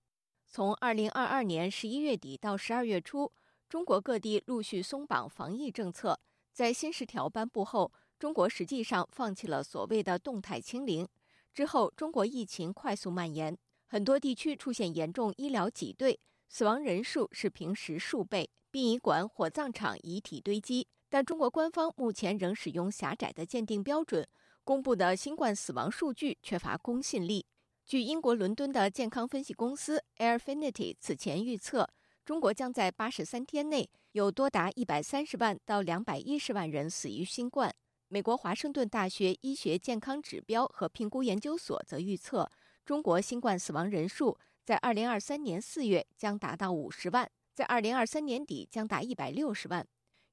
[0.47, 3.31] 从二零二二年十一月底到十二月初，
[3.69, 6.19] 中国各地陆续松绑防疫政策。
[6.55, 11.05] 在新十条颁布后，中国实际上放弃了所谓的动态清零。
[11.53, 20.87] 之后，中国疫情快速蔓延，很多地区出现严重医疗挤兑，死亡人数是平时数倍，殡仪馆、火葬场遗体堆积。
[21.09, 24.25] 但中国官方目前仍使用狭窄的鉴定标准，
[24.63, 27.45] 公布的新冠死亡数据缺乏公信力。
[27.85, 31.89] 据英国伦敦的健康分析公司 Airfinity 此前预测。
[32.23, 37.75] 中国将在八十三天内有多达一百三十万到两百一十万人死于新冠。
[38.07, 42.49] 美国华盛顿大学医学健康指标和评估研究所则预测，
[42.85, 49.85] 中国新冠死亡人数在二零二三年四月将达到五十万，在二零二三年底将达一百六十万。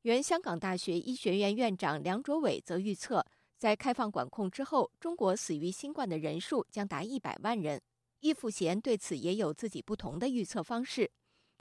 [0.03, 3.27] 原香港大学医学院院长梁卓伟则预测，
[3.59, 7.83] 在开放管控之后，中国死于新冠的人数将达一百万人。
[8.21, 11.11] 易富贤对此也有自己不同的预测方式。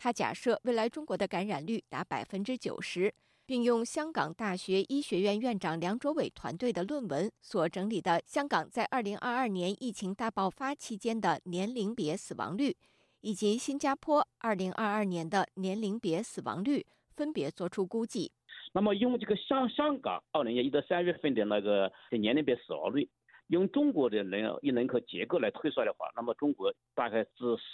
[0.03, 3.13] 他假设未来中国的感染率达百分之九十，
[3.45, 12.75] 并用香港大学医学院院长梁卓伟团队的论文所整理的香港在二零二二年疫情大爆发期间的年龄别死亡率，
[13.19, 16.83] 以及新加坡二零二二年的年龄别死亡率，
[17.15, 18.31] 分别做出估计。
[18.73, 23.07] 那么用这个香香港二零年一到三月份的那个年龄别死亡率。
[23.51, 27.29] 用中国的人一人口结构来推算的话，那么中国大概是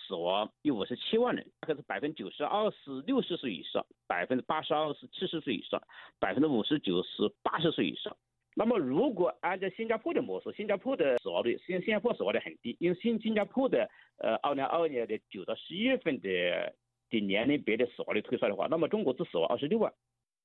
[0.07, 5.79] 死亡有五十七万人，大概是百分之九十二是六十岁以上，百分之八十二是七十岁以上，
[6.19, 8.17] 百分之五十九是八十岁以上。
[8.55, 13.87] 那么如果按照新加坡的模式，新加坡的死亡率，新新加坡死亡率很低，因为新新加坡的
[14.17, 16.73] 呃二零二二年的九到十一月份的
[17.11, 19.93] 的年龄别的死亡率推算的话，那么中国只死亡二十六万。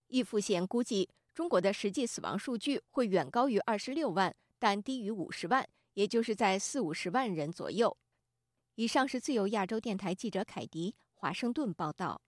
[0.09, 7.98] 易富贤估计，中国的实际死亡数据会远高于二十六万，但低于五十万，也就是在四五十万人左右。
[8.77, 12.22] 以上是自由亚洲电台记者凯迪华盛顿报道。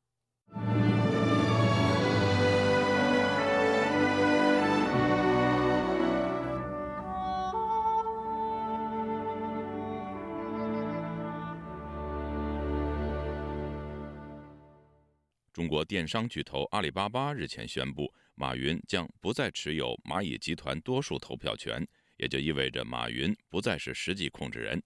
[15.52, 24.82] 中国电商巨头阿里巴巴日前宣布，马云将不再持有蚂蚁集团多数投票权，也就意味着马云不再是实际控制人。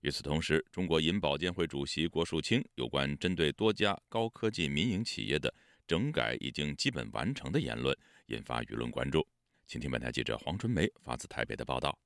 [0.00, 5.54] 与此同时，中国银保监会主席郭树清有关针对多家高科技民营企业的
[5.86, 9.26] 整改已经基本完成的言论，引发舆论关注。
[9.66, 11.96] 请听本台记者黄春梅发自台北的报道。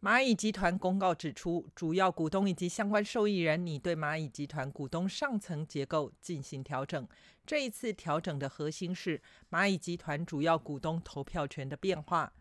[0.00, 7.06] 蚂蚁集团公告指出，主要股东以及相关受益人拟对蚂蚁集团股东上层结构进行调整。
[7.44, 12.32] 这一次调整的核心是蚂蚁集团主要股东投票权的变化。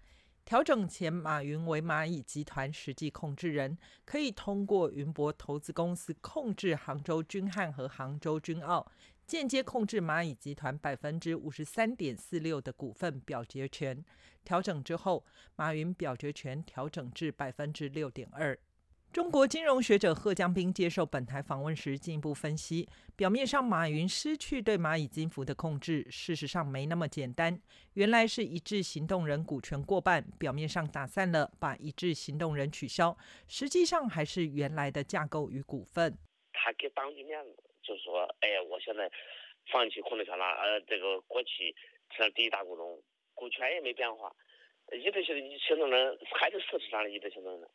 [0.50, 8.92] 调整前，马云为蚂蚁集团实际控制人，可以通过云博投资公司控制杭州君汉和杭州君奥，
[9.28, 14.04] 间接控制蚂蚁集团百分之五十三点四六的股份表决权。
[14.44, 15.24] 调整之后，
[15.56, 18.58] 马云表决权调整至百分之六点二。
[19.12, 27.60] 中国金融学者贺江斌接受本台访问时进一步分析：表面上马云失去对蚂蚁金服的控制，事实上没那么简单。
[27.95, 33.17] 原来是一致行动人股权过半，表面上打散了，把一致行动人取消，
[33.48, 36.15] 实际上还是原来的架构与股份。
[36.54, 39.10] 他给当局面子，就说：“哎呀，我现在
[39.72, 41.76] 放弃控制权了，呃，这个国企
[42.12, 43.02] 成了第一大股东，
[43.34, 44.32] 股权也没变化，
[44.93, 47.67] 一致行行动人还是事实上的一致行动人。”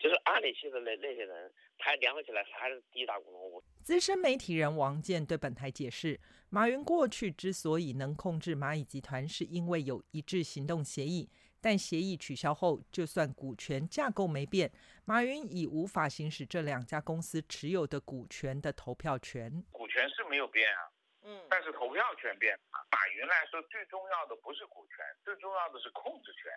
[0.00, 3.62] 就是阿里系的那那些人，他联合起来还是第一大股东。
[3.82, 11.28] 资深媒体人王健对本台解释，马云过去之所以能控制蚂蚁集团，是因为有一致行动协议。
[11.62, 14.72] 但协议取消后，就算股权架构没变，
[15.04, 19.62] 马云已无法行使这两家公司持有的股权的投票权。
[19.70, 20.88] 股权是没有变啊，
[21.20, 22.60] 嗯，但是投票权变了。
[22.90, 26.50] 马云来说，最重要的不是股权，最重要的是控制权。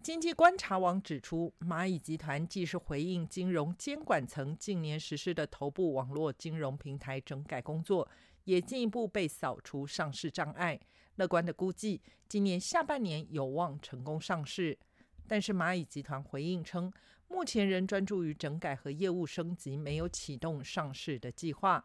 [0.00, 8.08] 经济观察网指出，蚂蚁集团既是回应金融监管层近年实施的头部网络金融平台整改工作，
[8.44, 10.80] 也进一步被扫除上市障碍。
[11.16, 14.78] 乐观的估计，今年下半年有望成功上市。
[15.26, 16.90] 但是蚂蚁集团回应称，
[17.26, 21.84] 目前仍专注于整改和业务升级，没有启动上市的计划。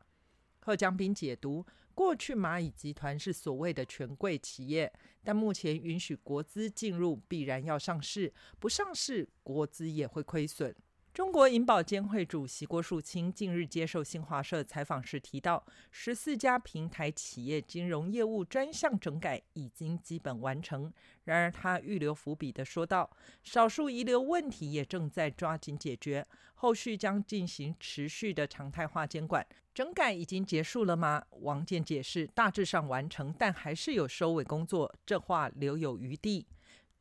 [0.60, 1.66] 贺江斌解读。
[1.96, 4.92] 过去蚂蚁集团是所谓的权贵企业，
[5.24, 10.76] 但目前允许国资进入，必然要上市，不上市国资也会亏损。
[11.14, 20.92] 中国银保监会主席郭树清近日接受新华社采访时提到，十四家平台企业金融业务专项整改已经基本完成。
[21.26, 23.08] 然而，他预留伏笔的说道，
[23.44, 29.46] 少数遗留问题也正在抓紧解决，后续将进行持续的常态化监管。
[29.72, 31.24] 整改已经结束了吗？
[31.42, 36.48] 王健解释，大致上完成，但还是有收尾工作，这话留有余地。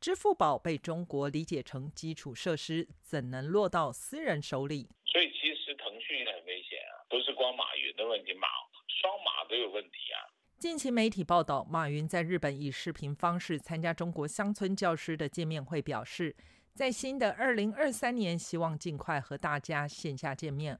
[0.03, 4.89] 支付宝被中国理解成基础设施，怎能落到私人手里？
[5.05, 8.49] 所以其实腾讯也很危险啊，不是光马云的问题，马
[8.89, 10.27] 双马都有问题啊。
[10.59, 16.35] 近期媒体报道，马云在日本以视频方式参加中国乡村教师的见面会，表示
[16.73, 20.77] 在新的二零二三年，希望尽快和大家线下见面。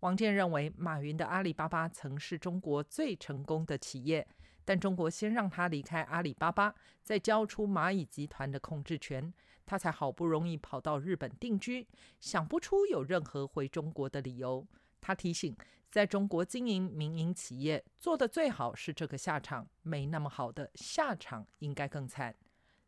[0.00, 4.28] 王健认为，马云的阿里巴巴曾是中国最成功的企业。
[4.66, 9.32] 但中国先让他离开阿里巴巴，再交出蚂蚁集团的控制权，
[9.64, 11.86] 他才好不容易跑到日本定居，
[12.18, 14.66] 想不出有任何回中国的理由。
[15.00, 15.56] 他提醒，
[15.88, 22.34] 在中国经营民营企业做的最好是这个下场，没那么好的下场应该更惨。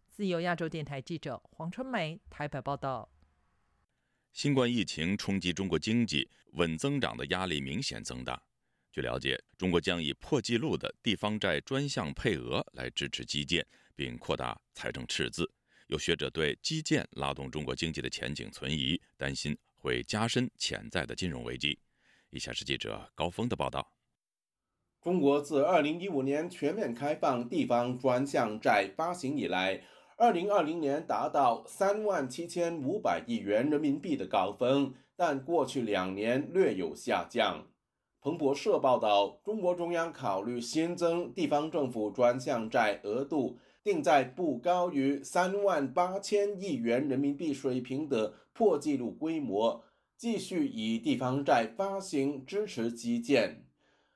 [0.09, 3.09] 自由亚洲电台记者黄春梅台北报道。
[4.33, 8.43] 新冠疫情冲击中国经济，稳增长的压力明显增大。
[8.91, 15.49] 据了解，中国将以破纪录的地方债专项配额来支持基建，并扩大财政赤字。
[15.89, 21.79] 有学者对基建拉动中国经济的前景存疑，担心会加深潜在的金融危机。
[22.31, 23.93] 以下是记者高峰的报道：
[25.01, 29.83] 中国自2015年全面开放地方专项债发行以来
[30.17, 37.67] ，2020年达到3万7500亿元人民币的高峰，但过去两年略有下降。
[38.21, 49.85] 彭博社报道，中国中央考虑新增地方政府专项债额度定在不高于三万八千亿元人民币水平的破纪录规模，
[50.17, 53.65] 继续以地方债发行支持基建。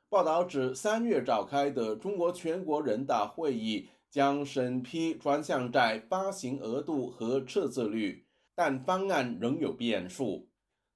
[0.09, 10.49] 报道指，三月召开的中国全国人大会议将审批专项债发行额度和赤字率，但方案仍有变数。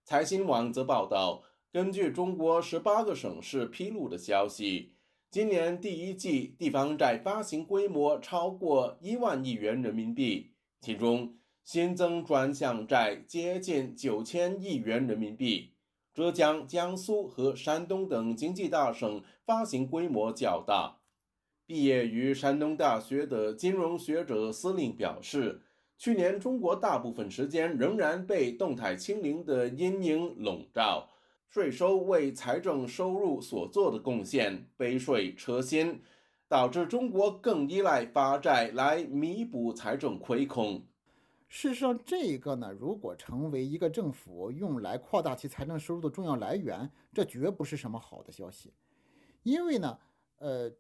[0.04, 1.42] 财新网则报道，
[1.76, 4.94] 根据中国十八个省市披露的消息，
[5.30, 15.74] 今年第一季地方债发行规模超过一万亿元人民币，其中新增专项债接近九千亿元人民币。
[16.14, 20.96] 浙江、江苏和山东等经济大省发行规模较大。
[21.66, 25.60] 毕业于山东大学的金融学者司令表示，
[25.98, 31.10] 去年中国大部分时间仍然被动态清零的阴影笼罩，
[31.48, 36.02] 税收为财政收入所做的贡献杯水车薪，
[36.48, 40.84] 导致中国更依赖发债来弥补财政亏空。
[41.48, 48.74] 事实上，这个呢，如果成为一个政府用来扩大其财政收入的重要来源，这绝不是什么好的消息。
[49.44, 49.98] 因为呢，
[50.38, 50.70] 呃，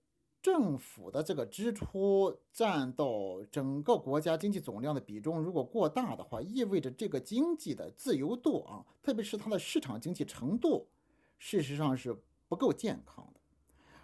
[0.46, 10.86] 政府的这个支出占到整个国家经济总量的比重如果过大的话，意味着这个经济的自由度啊，特别是它的市场经济程度，
[11.40, 12.16] 事实上是
[12.46, 13.40] 不够健康的。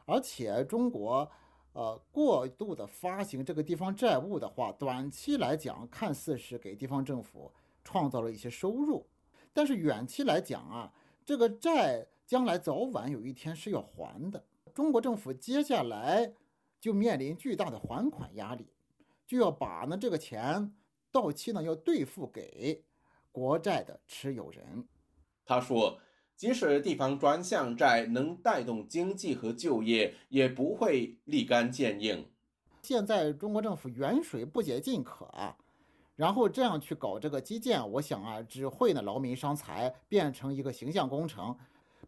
[0.04, 1.30] 而且中国。
[1.74, 7.50] 呃，过度的发行这个地方债务的话，短期来讲看似是给地方政府
[7.82, 9.06] 创造了一些收入，
[9.54, 10.92] 但是远期来讲啊，
[11.24, 14.44] 这个债将来早晚有一天是要还的。
[14.74, 16.34] 中国政府接下来
[16.80, 18.66] 就面临巨大的还款压力，
[19.26, 20.74] 就要把呢这个钱
[21.10, 22.84] 到期呢要兑付给
[23.30, 24.86] 国债的持有人。
[25.44, 26.00] 他说。
[26.34, 32.26] 即使地方专项债能带动经济和就业，也不会立竿见影。
[32.82, 35.56] 现在中国政府远水不解近渴啊，
[36.16, 41.56] 然后这样去搞这个基建，我想啊，只会呢劳民伤财，变成一个形象工程。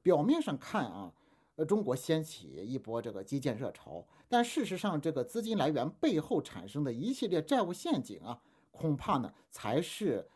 [0.02, 1.12] 表面上看啊，
[1.56, 8.40] 呃，中国掀起一波这个基建热潮，但事实上，这个资金来源背后产生的一系列债务陷阱啊，
[8.70, 10.28] 恐怕呢才是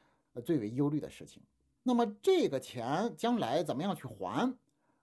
[0.45, 1.43] 最为忧虑的事情。
[1.83, 4.57] 那么这个钱将来怎么样去还？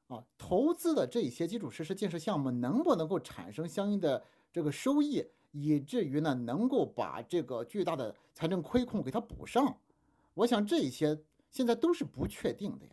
[0.07, 9.77] 啊，投资的这些基础设施建设项目能不能够产生相应的这个收益，以至于呢能够把这个巨大的财政亏空给它补上？
[10.35, 12.91] 我想这些现在都是不确定的呀。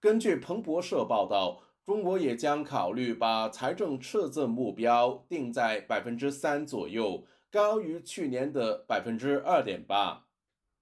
[0.00, 10.24] 根据彭博社报道，中国也将考虑把财政赤字目标定在百分之三左右，高于去年的百分之二点八。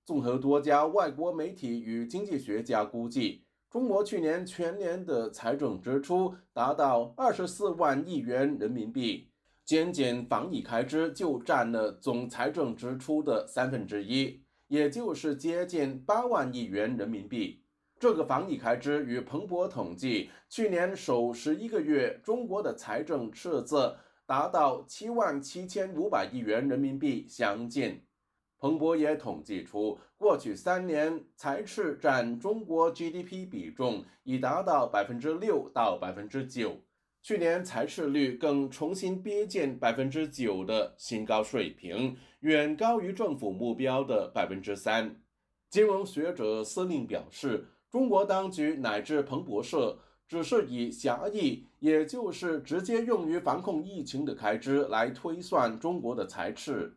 [0.05, 9.31] 综合多家外国媒体与经济学家估计，中国去年全年的财政支出达到二十四万亿元人民币，
[9.65, 17.60] 仅仅防疫开支就占了总财政支出的三分之一，也就是接近八万亿元人民币。
[18.01, 23.95] 这个防疫开支与彭博统计去年首十一个月中国的财政赤字
[24.25, 28.01] 达到七万七千五百亿元人民币相近。
[28.59, 36.79] 彭博也统计出，过去三年财赤占中国 GDP 比重已达到百分之六到百分之九，
[37.21, 45.21] 去年财赤率更重新逼近百分之九的新高水平，远高于政府目标的百分之三。
[45.69, 56.97] 金融学者司令表示，中国当局乃至彭博社只是以狭义，也就是直接用于防控疫情的开支来推算中国的财赤。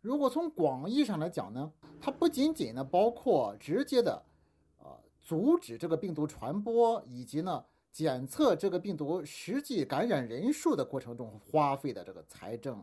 [0.00, 4.22] 如果从广义上来讲呢，它不仅仅呢包括直接的，
[4.78, 12.80] 呃，阻止这个病毒传播，以及呢检测这个病毒实际感染人数的过程中花费的这个财政，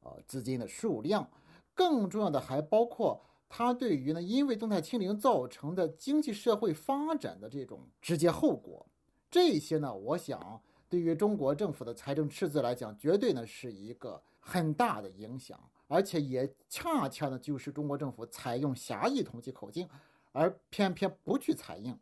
[0.00, 1.28] 呃资金的数量，
[1.74, 8.86] 更重要的还包括它对于呢因为动态清零造成的经济社会发展的这种直接后果，
[9.30, 15.58] 这些呢，我想对于中国政府的财政赤字来讲，绝对呢是一个很大的影响。
[15.88, 19.88] 而且也恰恰呢，就是中国政府采用狭义统计口径，
[20.32, 21.96] 而偏偏不去采用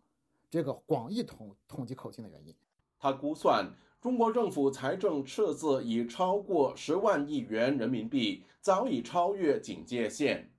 [0.48, 2.54] 这个广义统统计口径的原因。
[2.98, 3.70] 他估算，
[4.00, 10.50] 中国政府财政赤字已超过十万亿元人民币，早已超越警戒线。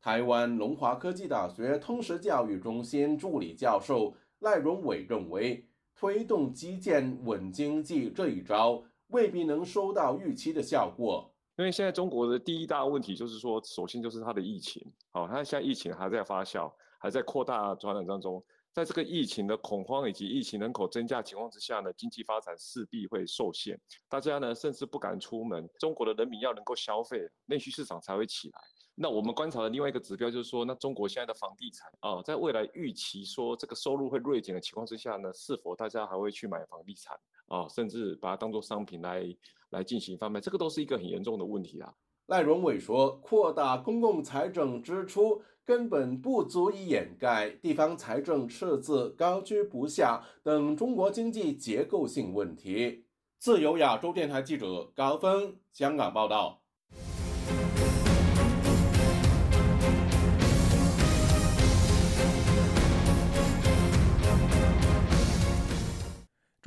[0.00, 11.30] 台湾龙华科技大学通识教育中心助理教授赖荣伟认为，推动基建稳经济这一招未必能收到预期的效果。
[11.58, 18.42] 因为现在中国的第一大问题就是说，首先就是它的疫情，好，它现在疫情还在发酵，还在扩大传染当中，
[18.72, 23.78] 在这个疫情的恐慌以及疫情人口增加情况之下呢，经济发展势必会受限，
[24.08, 28.58] 大家呢甚至不敢出门，中国的人民要能够消费，内需市场才会起来。
[29.02, 39.34] 那我们观察的另外一个指标就是说，那中国现在的房地产啊，在未来预期说这个收入会锐减的情况之下呢，是否大家还会去买房地产啊，甚至把它当做商品来
[39.70, 41.94] 来进行贩卖，这个都是一个很严重的问题啊。
[42.26, 53.06] 赖荣伟说，扩大公共财政支出根本不足以掩盖地方财政赤字高居不下等中国经济结构性问题。
[53.38, 56.59] 自由亚洲电台记者高峰香港报道。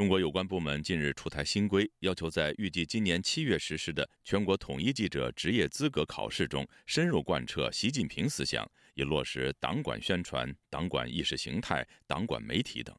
[0.04, 12.94] 中国有关部门近日出台新规，要求在预计今年七月实施的全国统一记者职业资格考试中，深入贯彻习近平思想，以落实党管宣传、党管意识形态、党管媒体等。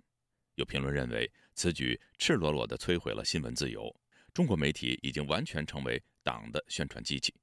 [0.54, 3.94] 有评论认为，此举赤裸裸地摧毁了新闻自由。
[4.32, 7.34] 中国媒体已经完全成为党的宣传机器。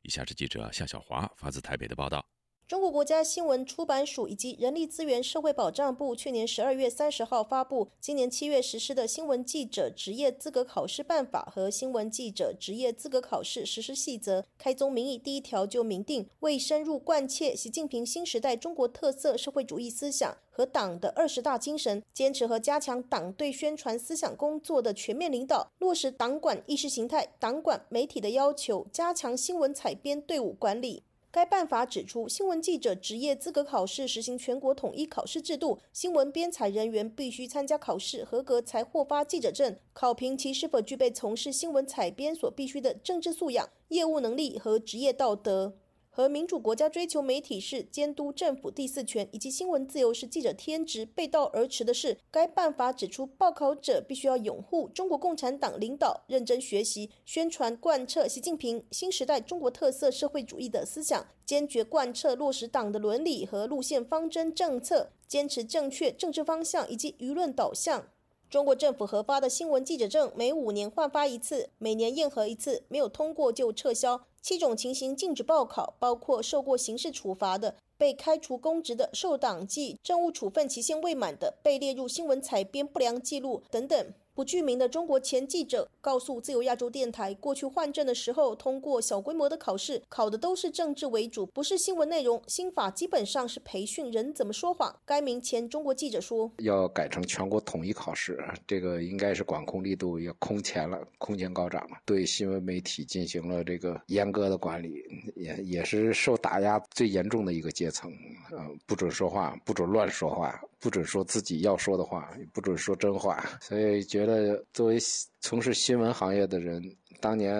[0.00, 2.26] 以下是记者夏小华发自台北的报道。
[2.70, 14.42] 中国国家新闻出版署以及人力资源社会保障部去年十二月三十号发布今年七月实施的《新闻记者职业资格考试办法》和《新闻记者职业资格考试实施细则》。
[14.56, 31.02] 开宗明义，第一条就明定，为深入贯彻习近平新时代中国特色社会主义思想和党的二十大精神，坚持和加强党对宣传思想工作的全面领导，落实党管意识形态、党管媒体的要求，加强新闻采编队伍管理。
[31.32, 45.79] 该办法指出，新闻记者职业资格考试实行全国统一考试制度，新闻编采人员必须参加考试合格才获发记者证，考评其是否具备从事新闻采编所必须的政治素养、业务能力和职业道德。
[46.12, 68.08] 和民主国家追求媒体是监督政府第四权，以及新闻自由是记者天职背道而驰的是，该办法指出，报考者必须要拥护中国共产党领导，认真学习、宣传、贯彻习近平新时代中国特色社会主义的思想，坚决贯彻落实党的伦理和路线方针政策，坚持正确政治方向以及舆论导向。
[68.50, 74.26] 中国政府核发的新闻记者证每五年换发一次，每年验核一次，没有通过就撤销。
[74.42, 84.14] 七种情形禁止报考，包括受过刑事处罚的、被开除公职的、受党纪政务处分期限未满的、被列入新闻采编不良记录等等。
[84.34, 92.40] 不具名的中国前记者告诉自由亚洲电台，过去换证的时候通过小规模的考试，考的都是政治为主，不是新闻内容。
[92.46, 94.94] 新法基本上是培训人怎么说谎。
[95.04, 105.04] 该名前中国记者说：“要改成全国统一考试，这个应该是管控力度也空前了，空前高涨了，对新闻媒体进行了这个严格的管理，
[105.34, 108.10] 也也是受打压最严重的一个阶层。
[108.52, 114.98] 嗯，不准说话，不准乱说话。”不准说自己要说的话，不准说真话，所以觉得作为
[115.40, 116.82] 从事新闻行业的人，
[117.20, 117.54] 当年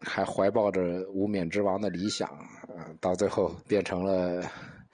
[0.00, 0.80] 还怀抱着
[1.10, 4.42] 无冕之王的理想，啊，到最后变成了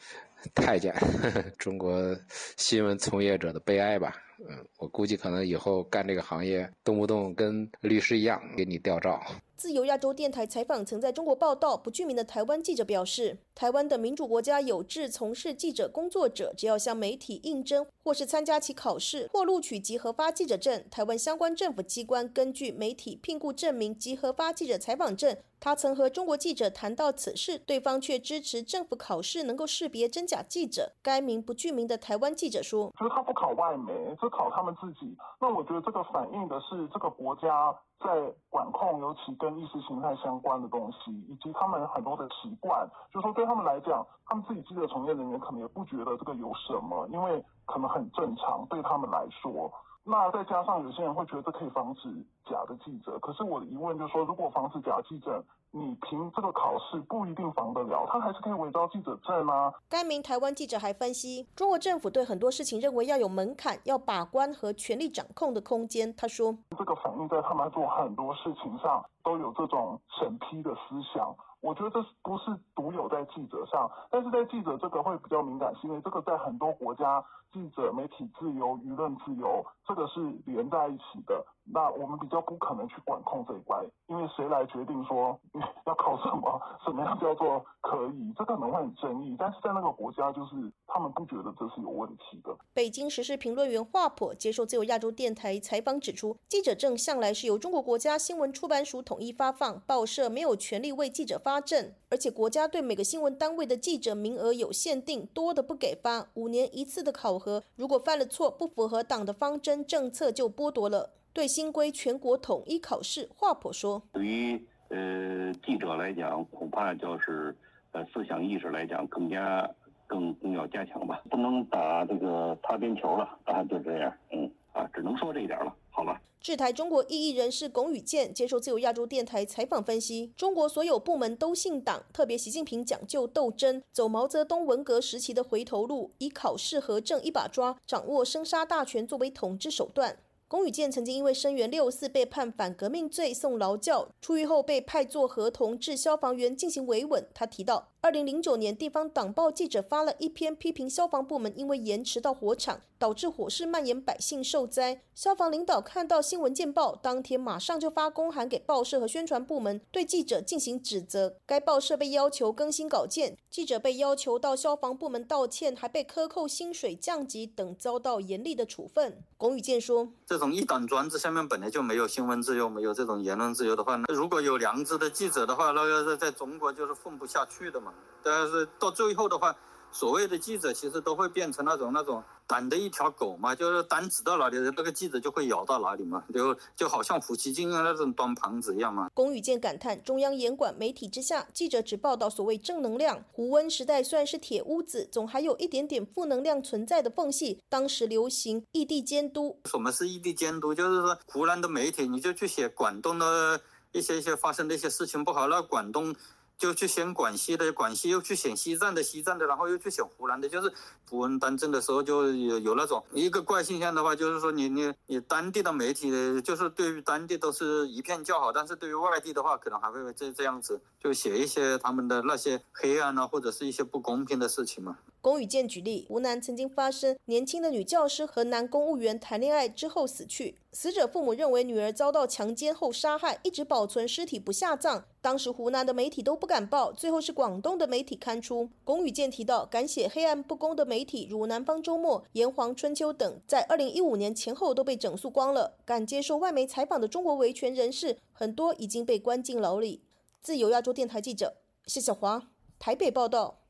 [0.55, 0.95] 太监，
[1.59, 2.16] 中国
[2.57, 4.16] 新闻从业者的悲哀吧。
[4.49, 9.22] 嗯，我估计可能以后干这个行业，动不动跟律师一样给你吊照。
[9.57, 25.36] 自由亚洲电台采访曾在中国报道不具名的台湾记者表示，台湾的民主国家有志从事记者工作者，只要向媒体应征或是参加其考试或录取及核发记者证，台湾相关政府机关根据媒体聘雇证明及核发记者采访证。
[25.61, 30.92] 他曾和中国记者谈到此事，对方却支持政府考试能够识别真假记者。
[31.00, 35.16] 该名不具名的台湾记者说：“就是他不考外媒，只考他们自己。
[35.40, 49.72] 那我觉得这个反映的是这个国家。”在管控，尤其跟意识形态相关的东西，以及他们很多的习惯，就说对他们来讲，他们自己记者从业人员可能也不觉得这个有什么，因为可能很正常对他们来说。
[50.07, 52.09] 那再加上有些人会觉得这可以防止
[52.44, 59.72] 假的记者，可是我的疑问就是说，如果防止假记者，你凭这个考试不一定防得了，他还是可以伪造记者证吗？
[59.88, 66.14] 该名台湾记者还分析，中国政府对很多事情认为要有门槛、要把关和权力掌控的空间。
[66.14, 71.34] 他说，这个反映在他们做很多事情上都有这种审批的思想。
[71.65, 81.43] 我觉得这是不是独有在记者上，但是在记者这个会比较敏感，是因为这个在很多国家，记者、媒体自由、舆论自由，这个是连在一起的。
[81.67, 85.39] 那我们比较不可能去管控这一块，因为谁来决定说
[85.87, 89.35] 要考什么，什么样叫做可以，这可能会很争议。
[89.39, 92.55] 但是在那个国家，就是他们不觉得这是有问题的。
[92.75, 111.11] 北京时事评论员华普接受自由亚洲电台采访指出，记者证向来是由中国国家新闻出版署统一发放，报社没有权利为记者发证，而且国家对每个新闻单位的记者名额有限定，多的不给发，五年一次的考核，如果犯了错，不符合党的方针政策，就剥夺了。
[111.35, 117.55] 对新规全国统一考试，华普说：“对于呃记者来讲，恐怕就是
[117.91, 119.68] 呃思想意识来讲，更加
[120.07, 126.20] 更更要加强吧，不能打这个擦边球了 啊，就这样，嗯啊，只能说这一点了，好吧。
[126.41, 140.18] 制台中国异议人士龚宇健接受自由亚洲电台采访分析，中国所有部门都姓党，特别习近平讲究斗争，走毛泽东文革时期的回头路，以考试和政一把抓，掌握生杀大权作为统治手段。
[140.55, 147.26] 龚宇健曾经因为声援六四被判反革命罪送劳教，出狱后被派做合同至消防员进行维稳。
[147.34, 147.93] 他提到。
[148.05, 155.00] 二零零九年，地方党报记者发了一篇批评消防部门因为延迟到火场，导致火势蔓延，百姓受灾。
[155.14, 161.36] 消防领导看到新闻见报，当天马上就发公函给报社和宣传部门，对记者进行指责。
[161.46, 169.24] 该报社被要求更新稿件，记者被要求到消防部门道歉，还被克扣薪水、降级等，遭到严厉的处分。
[169.38, 177.92] 龚宇健说：“这种一党专制下面本来就没有新闻自由，没有这种言论自由的话，那如果有良知的记者的话，那个在在中国就是混不下去的嘛。”
[178.22, 179.55] 但是到最后的话，
[179.92, 189.09] 所谓的记者其实都会变成那种那种胆的一条狗嘛，就是胆指到哪里，那个记者就会咬到哪里嘛，就就好像胡锡进啊那种端盘子一样嘛。
[189.14, 193.24] 龚宇健感叹：中央严管媒体之下，记者只报道所谓正能量。
[193.30, 197.61] 胡温时代虽然是铁屋子，总还有一点点负能量存在的缝隙。
[197.68, 199.61] 当时流行异地监督。
[199.66, 200.74] 什么是异地监督？
[200.74, 203.61] 就是说湖南的媒体你就去写广东的
[203.92, 206.14] 一些一些发生的一些事情不好，那广东。
[206.57, 210.72] 就去选广西的，广西又去选西藏的，西藏的，然后又去选湖南的，就是
[211.09, 216.11] 胡文当政的时候就有有那种一个怪现象的话，就是说你你你当地的媒体，
[216.42, 224.98] 就是对于当地都是一片叫好，但是对于外地的话，可能还会这这样子，就写一些他们的那些黑暗啊，或者是一些不公平的事情嘛。
[225.25, 235.07] 龚宇健举例，湖南曾经发生年轻的女教师和男公务员谈恋爱之后死去，死者父母认为女儿遭到强奸后杀害，一直保存尸体不下葬。
[235.22, 238.68] 当时湖南的媒体都不敢报，最后是广东的媒体刊出。
[238.85, 245.79] 龚宇健提到，敢写黑暗不公的媒体如《南方周末》《炎黄春秋》等，在二零一五年前后都被整肃光了。
[245.87, 250.03] 敢接受外媒采访的中国维权人士，很多已经被关进牢里。
[250.43, 251.55] 自由亚洲电台记者
[251.87, 253.64] 谢小华台北报道。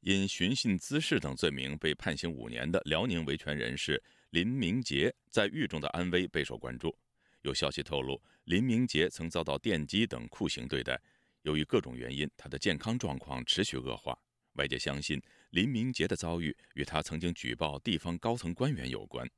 [0.00, 6.96] 因寻衅滋事等罪名被判刑五年的辽宁维权人士林明杰，在狱中的安危备受关注。
[7.42, 11.00] 有消息透露，林明杰曾遭到电击等酷刑对待，
[11.42, 14.16] 由于各种原因，他的健康状况持续恶化。
[14.54, 15.20] 外界相信，
[15.50, 19.28] 林明杰的遭遇与他曾经举报地方高层官员有关。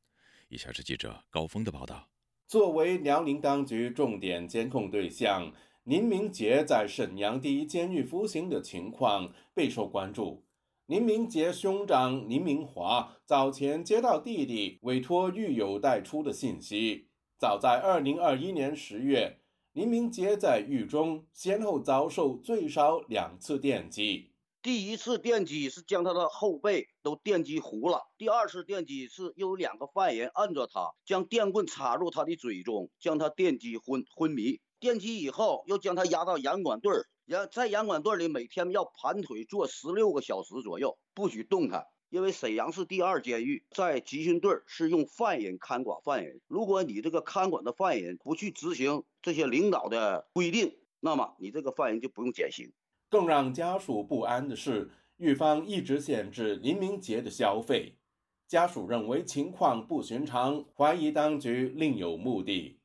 [0.49, 2.09] 以下是记者高峰的报道：
[2.47, 5.53] 作为辽宁当局重点监控对象，
[5.85, 10.47] 林明杰在沈阳第一监狱服刑的情况备受关注。
[10.89, 17.11] 林明杰兄长林明华早前接到弟弟委托狱友带出的信息。
[17.39, 19.39] 早在2021年10月，
[19.75, 24.33] 林明杰在狱中先后遭受最少两次电击。
[24.63, 34.59] 第一次电击是将他的后背都电击糊了，第二次电击是有两个犯人摁着他，将电棍插入他的嘴中，将他电击昏昏迷。
[34.81, 37.33] 电击以后，又将他押到严管队儿儿。
[37.33, 41.87] 要在严管队里每天要盘腿坐十六个小时左右，不许动弹。
[42.11, 52.73] 因为沈阳市第二监狱在集训队是用犯人看管犯人，如果你这个看管的犯人不去执行这些领导的规定，那么你这个犯人就不用减刑。
[53.11, 57.99] 更让家属不安的是，狱方一直限制林明杰的消费，
[58.47, 62.78] 家属认为情况不寻常，怀疑当局另有目的。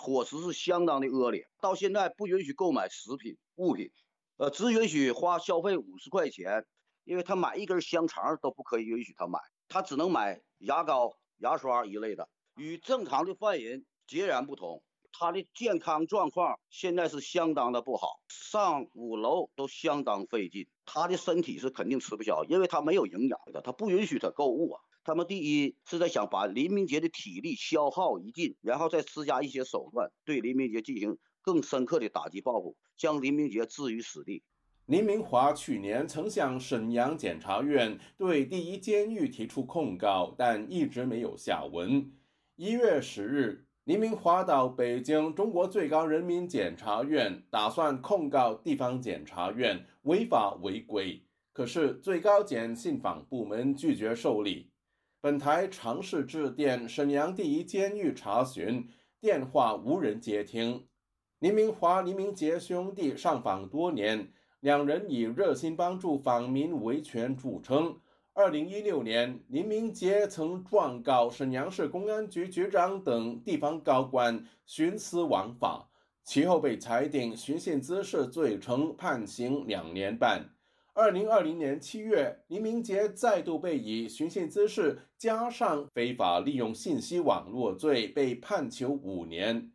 [0.00, 3.36] 伙食是相当的恶劣，到现在不允许购买食品。
[3.56, 3.90] 物品，
[4.36, 6.66] 呃，只允许花消费五十块钱，
[7.04, 14.82] 因为他买一根香肠都不可以允许他买，他只能买牙膏、牙刷一类的，与正常的犯人截然不同。
[15.18, 20.68] 他的健康状况现在是相当的不好，上五楼都相当费劲。
[20.84, 24.82] 他的身体是肯定吃不消，因为他没有营养的，他不允许他购物啊。
[25.06, 31.16] 他们第一是在想把林明杰的体力消耗一尽，然后再施加一些手段对林明杰进行。
[31.42, 34.42] 更深刻的打击报复，将林明杰置于死地。
[34.86, 42.10] 林明华去年曾向沈阳检察院对第一监狱提出控告，但一直没有下文。
[42.56, 54.72] 一月十日，林明华到北京中国最高人民检察院，打算控告地方检察院违法违规，可是最高检信访部门拒绝受理。
[55.26, 58.88] 本台尝试致电沈阳第一监狱查询，
[59.20, 60.86] 电话无人接听。
[61.40, 67.98] 林明华、林明杰兄弟上访多年，两人以热心帮助访民维权著称。
[68.34, 75.88] 二零一六年，林明杰曾状告沈阳市公安局局长等地方高官徇私枉法，
[76.22, 80.48] 其后被裁定寻衅滋事罪成，判刑两年半。
[80.98, 89.70] 二零二零年七月，林明杰再度被以寻衅滋事加上非法利用信息网络罪被判囚五年。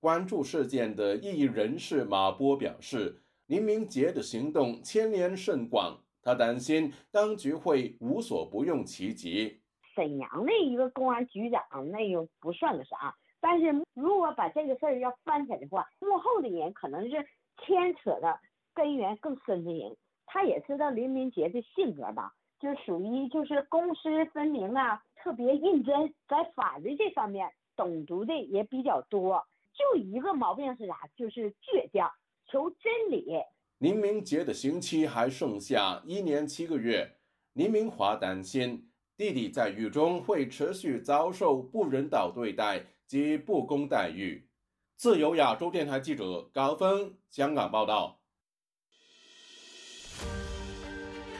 [0.00, 9.62] 关注事件的异议人士马波表示，林明杰的行动牵连甚广，他担心当局会无所不用其极。
[9.94, 17.12] 沈阳的一个公安局长，那又不算个啥，但是如果把这个事儿要翻起来的话，幕后的人可能是
[17.64, 18.38] 牵扯的
[18.74, 19.96] 根源更深的人。
[20.36, 29.42] 他也知道林明杰的性格吧，就属于就是公私分明啊，特别认真，在法律这方面懂读的也比较多。
[29.72, 31.08] 就一个毛病是啥？
[31.16, 32.10] 就是倔强，
[32.50, 33.24] 求真理。
[33.78, 37.16] 林明杰的刑期还剩下一年七个月，
[37.54, 44.46] 林明华担心弟弟在狱中会持续遭受不人道对待及不公待遇。
[44.96, 48.20] 自由亚洲电台记者高峰香港报道。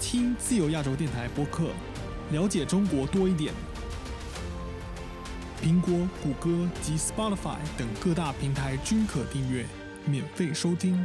[0.00, 1.68] 听自由亚洲电台播客，
[2.32, 3.52] 了解中国多一点。
[5.62, 9.66] 苹果、谷歌及 Spotify 等各大平台均可订阅，
[10.06, 11.04] 免费收听。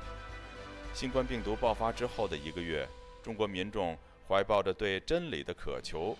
[0.93, 2.87] 新冠病毒爆发之后的一个月，
[3.23, 6.15] 中国民众怀抱着对真理的渴求，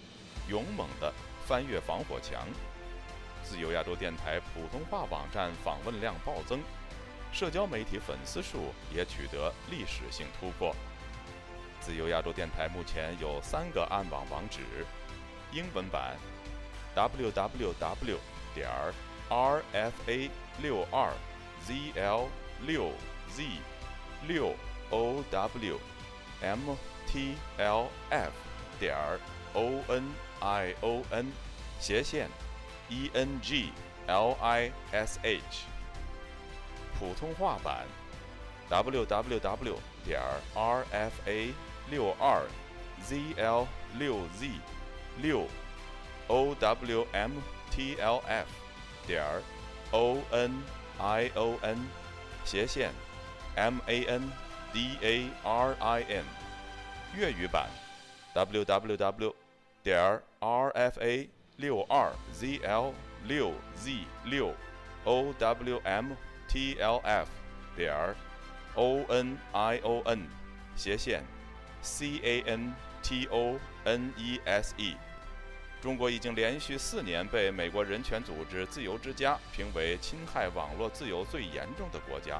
[0.50, 1.14] 勇猛地
[1.46, 2.48] 翻越防火墙。
[3.44, 6.62] 自由亚洲电台普通话网站访问量暴增，
[7.34, 10.74] 社交媒体粉丝数也取得历史性突破。
[11.82, 14.62] 自由亚洲电台目前有三个暗网网址：
[15.52, 16.16] 英文版
[16.96, 18.18] www
[18.56, 18.70] 点
[19.30, 20.30] rfa
[20.62, 21.12] 六二
[21.68, 22.28] zl
[22.66, 22.92] 六
[23.36, 23.44] z
[24.28, 24.56] 六
[24.90, 25.80] o w
[26.42, 28.32] m t l f
[28.80, 28.96] 点
[29.54, 31.32] o n i o n
[31.80, 32.30] 斜线
[32.90, 33.72] e n g
[34.08, 35.66] l i s h
[36.98, 37.86] 普通话版
[38.70, 40.22] w w w 点
[40.56, 41.54] r f a
[41.90, 42.44] 六二
[43.04, 43.68] z l
[43.98, 44.48] 六 z
[45.22, 45.48] 六
[46.28, 47.32] o w m
[47.70, 48.48] t l f
[49.06, 49.24] 点
[49.92, 50.64] o n
[51.00, 51.78] i o n
[52.46, 52.92] 斜线
[53.56, 54.32] M A N
[54.74, 56.24] D A R I N，
[57.16, 57.70] 粤语版
[58.34, 59.34] ，www
[59.84, 62.94] 点 R F A 六二 Z L
[63.26, 64.54] 六 Z 六
[65.04, 66.12] O W M
[66.48, 67.28] T L F
[67.76, 68.16] 点
[68.76, 70.28] O N I O N
[70.76, 71.24] 斜线
[71.82, 72.74] C A N
[73.04, 74.96] T O N E S E。
[75.82, 82.40] 中国已经连续四年被美国人权组织自由之家评为侵害网络自由最严重的国家。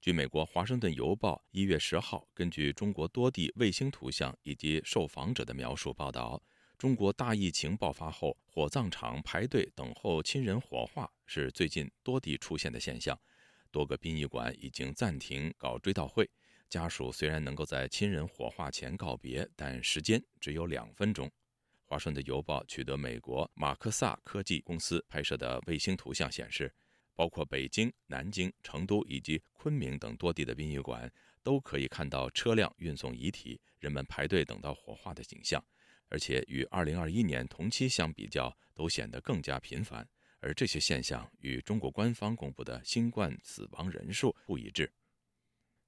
[0.00, 6.42] 据美国《华盛顿邮报》一月十号根据中国多地卫星图像以及受访者的描述报道，
[6.78, 13.18] 中国大疫情爆发后，火葬场排队等候亲人火化是最近多地出现的现象。
[13.70, 16.30] 多个殡仪馆已经暂停搞追悼会，
[16.70, 21.30] 家属虽然能够在亲人火化前告别，但时间只有两分钟。
[21.84, 26.72] 华盛顿邮报取得美国马克萨科技公司拍摄的卫星图像显示，
[27.14, 31.10] 包括北京、南京、成都以及昆明等多地的殡仪馆，
[31.42, 35.62] 都可以看到车辆运送遗体、人们排队等到火化的景象。
[36.08, 40.08] 而且与2021年同期相比较，都显得更加频繁。
[40.40, 44.90] 而这些现象与中国官方公布的新冠死亡人数不一致。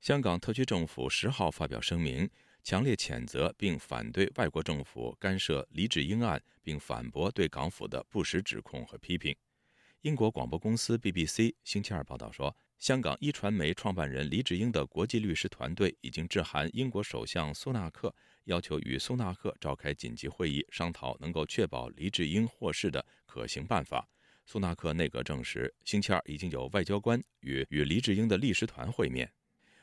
[0.00, 2.28] 香港特区政府十号发表声明，
[2.62, 9.34] 强烈谴责并反对外国政府干涉黎智英案，并反驳对港府的不实指控和批评。
[10.02, 18.12] 英国广播公司 BBC 星期二报道说，香港一传媒创办人黎智英的国际律师团队已经致函英国首相苏纳克。
[18.46, 24.04] 要求与苏纳克召开紧急会议，商讨能够确保黎智英获释的可行办法。
[24.44, 29.30] 苏纳克内阁证实，星期二已经有外交官与与黎智英的律师团会面。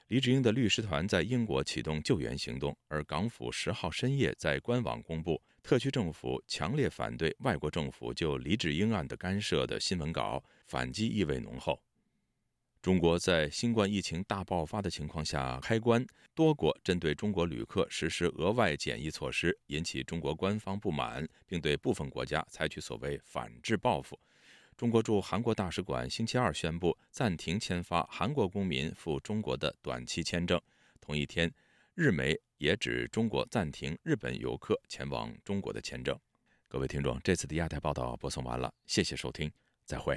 [0.10, 11.80] 黎智英的律师团在英国启动救援行动，而港府十号深夜在官网公布特区政府强烈反对外国政府就黎智英案的干涉的新闻稿，反击意味浓厚。
[12.82, 16.04] 中国在新冠疫情大爆发的情况下开关，
[16.34, 24.20] 多国针对中国旅客实施额外检疫措施，引起中国官方不满，并对部分国家采取所谓反制报复。
[24.76, 30.60] 中国驻韩国大使馆星期二宣布暂停签发韩国公民赴中国的短期签证。
[31.00, 31.54] 同一天，
[31.94, 36.18] 日媒也指中国暂停日本游客前往中国的签证。
[36.68, 39.52] 各位听众，这次的亚太报道播送完了，谢谢收听，
[39.86, 40.16] 再会。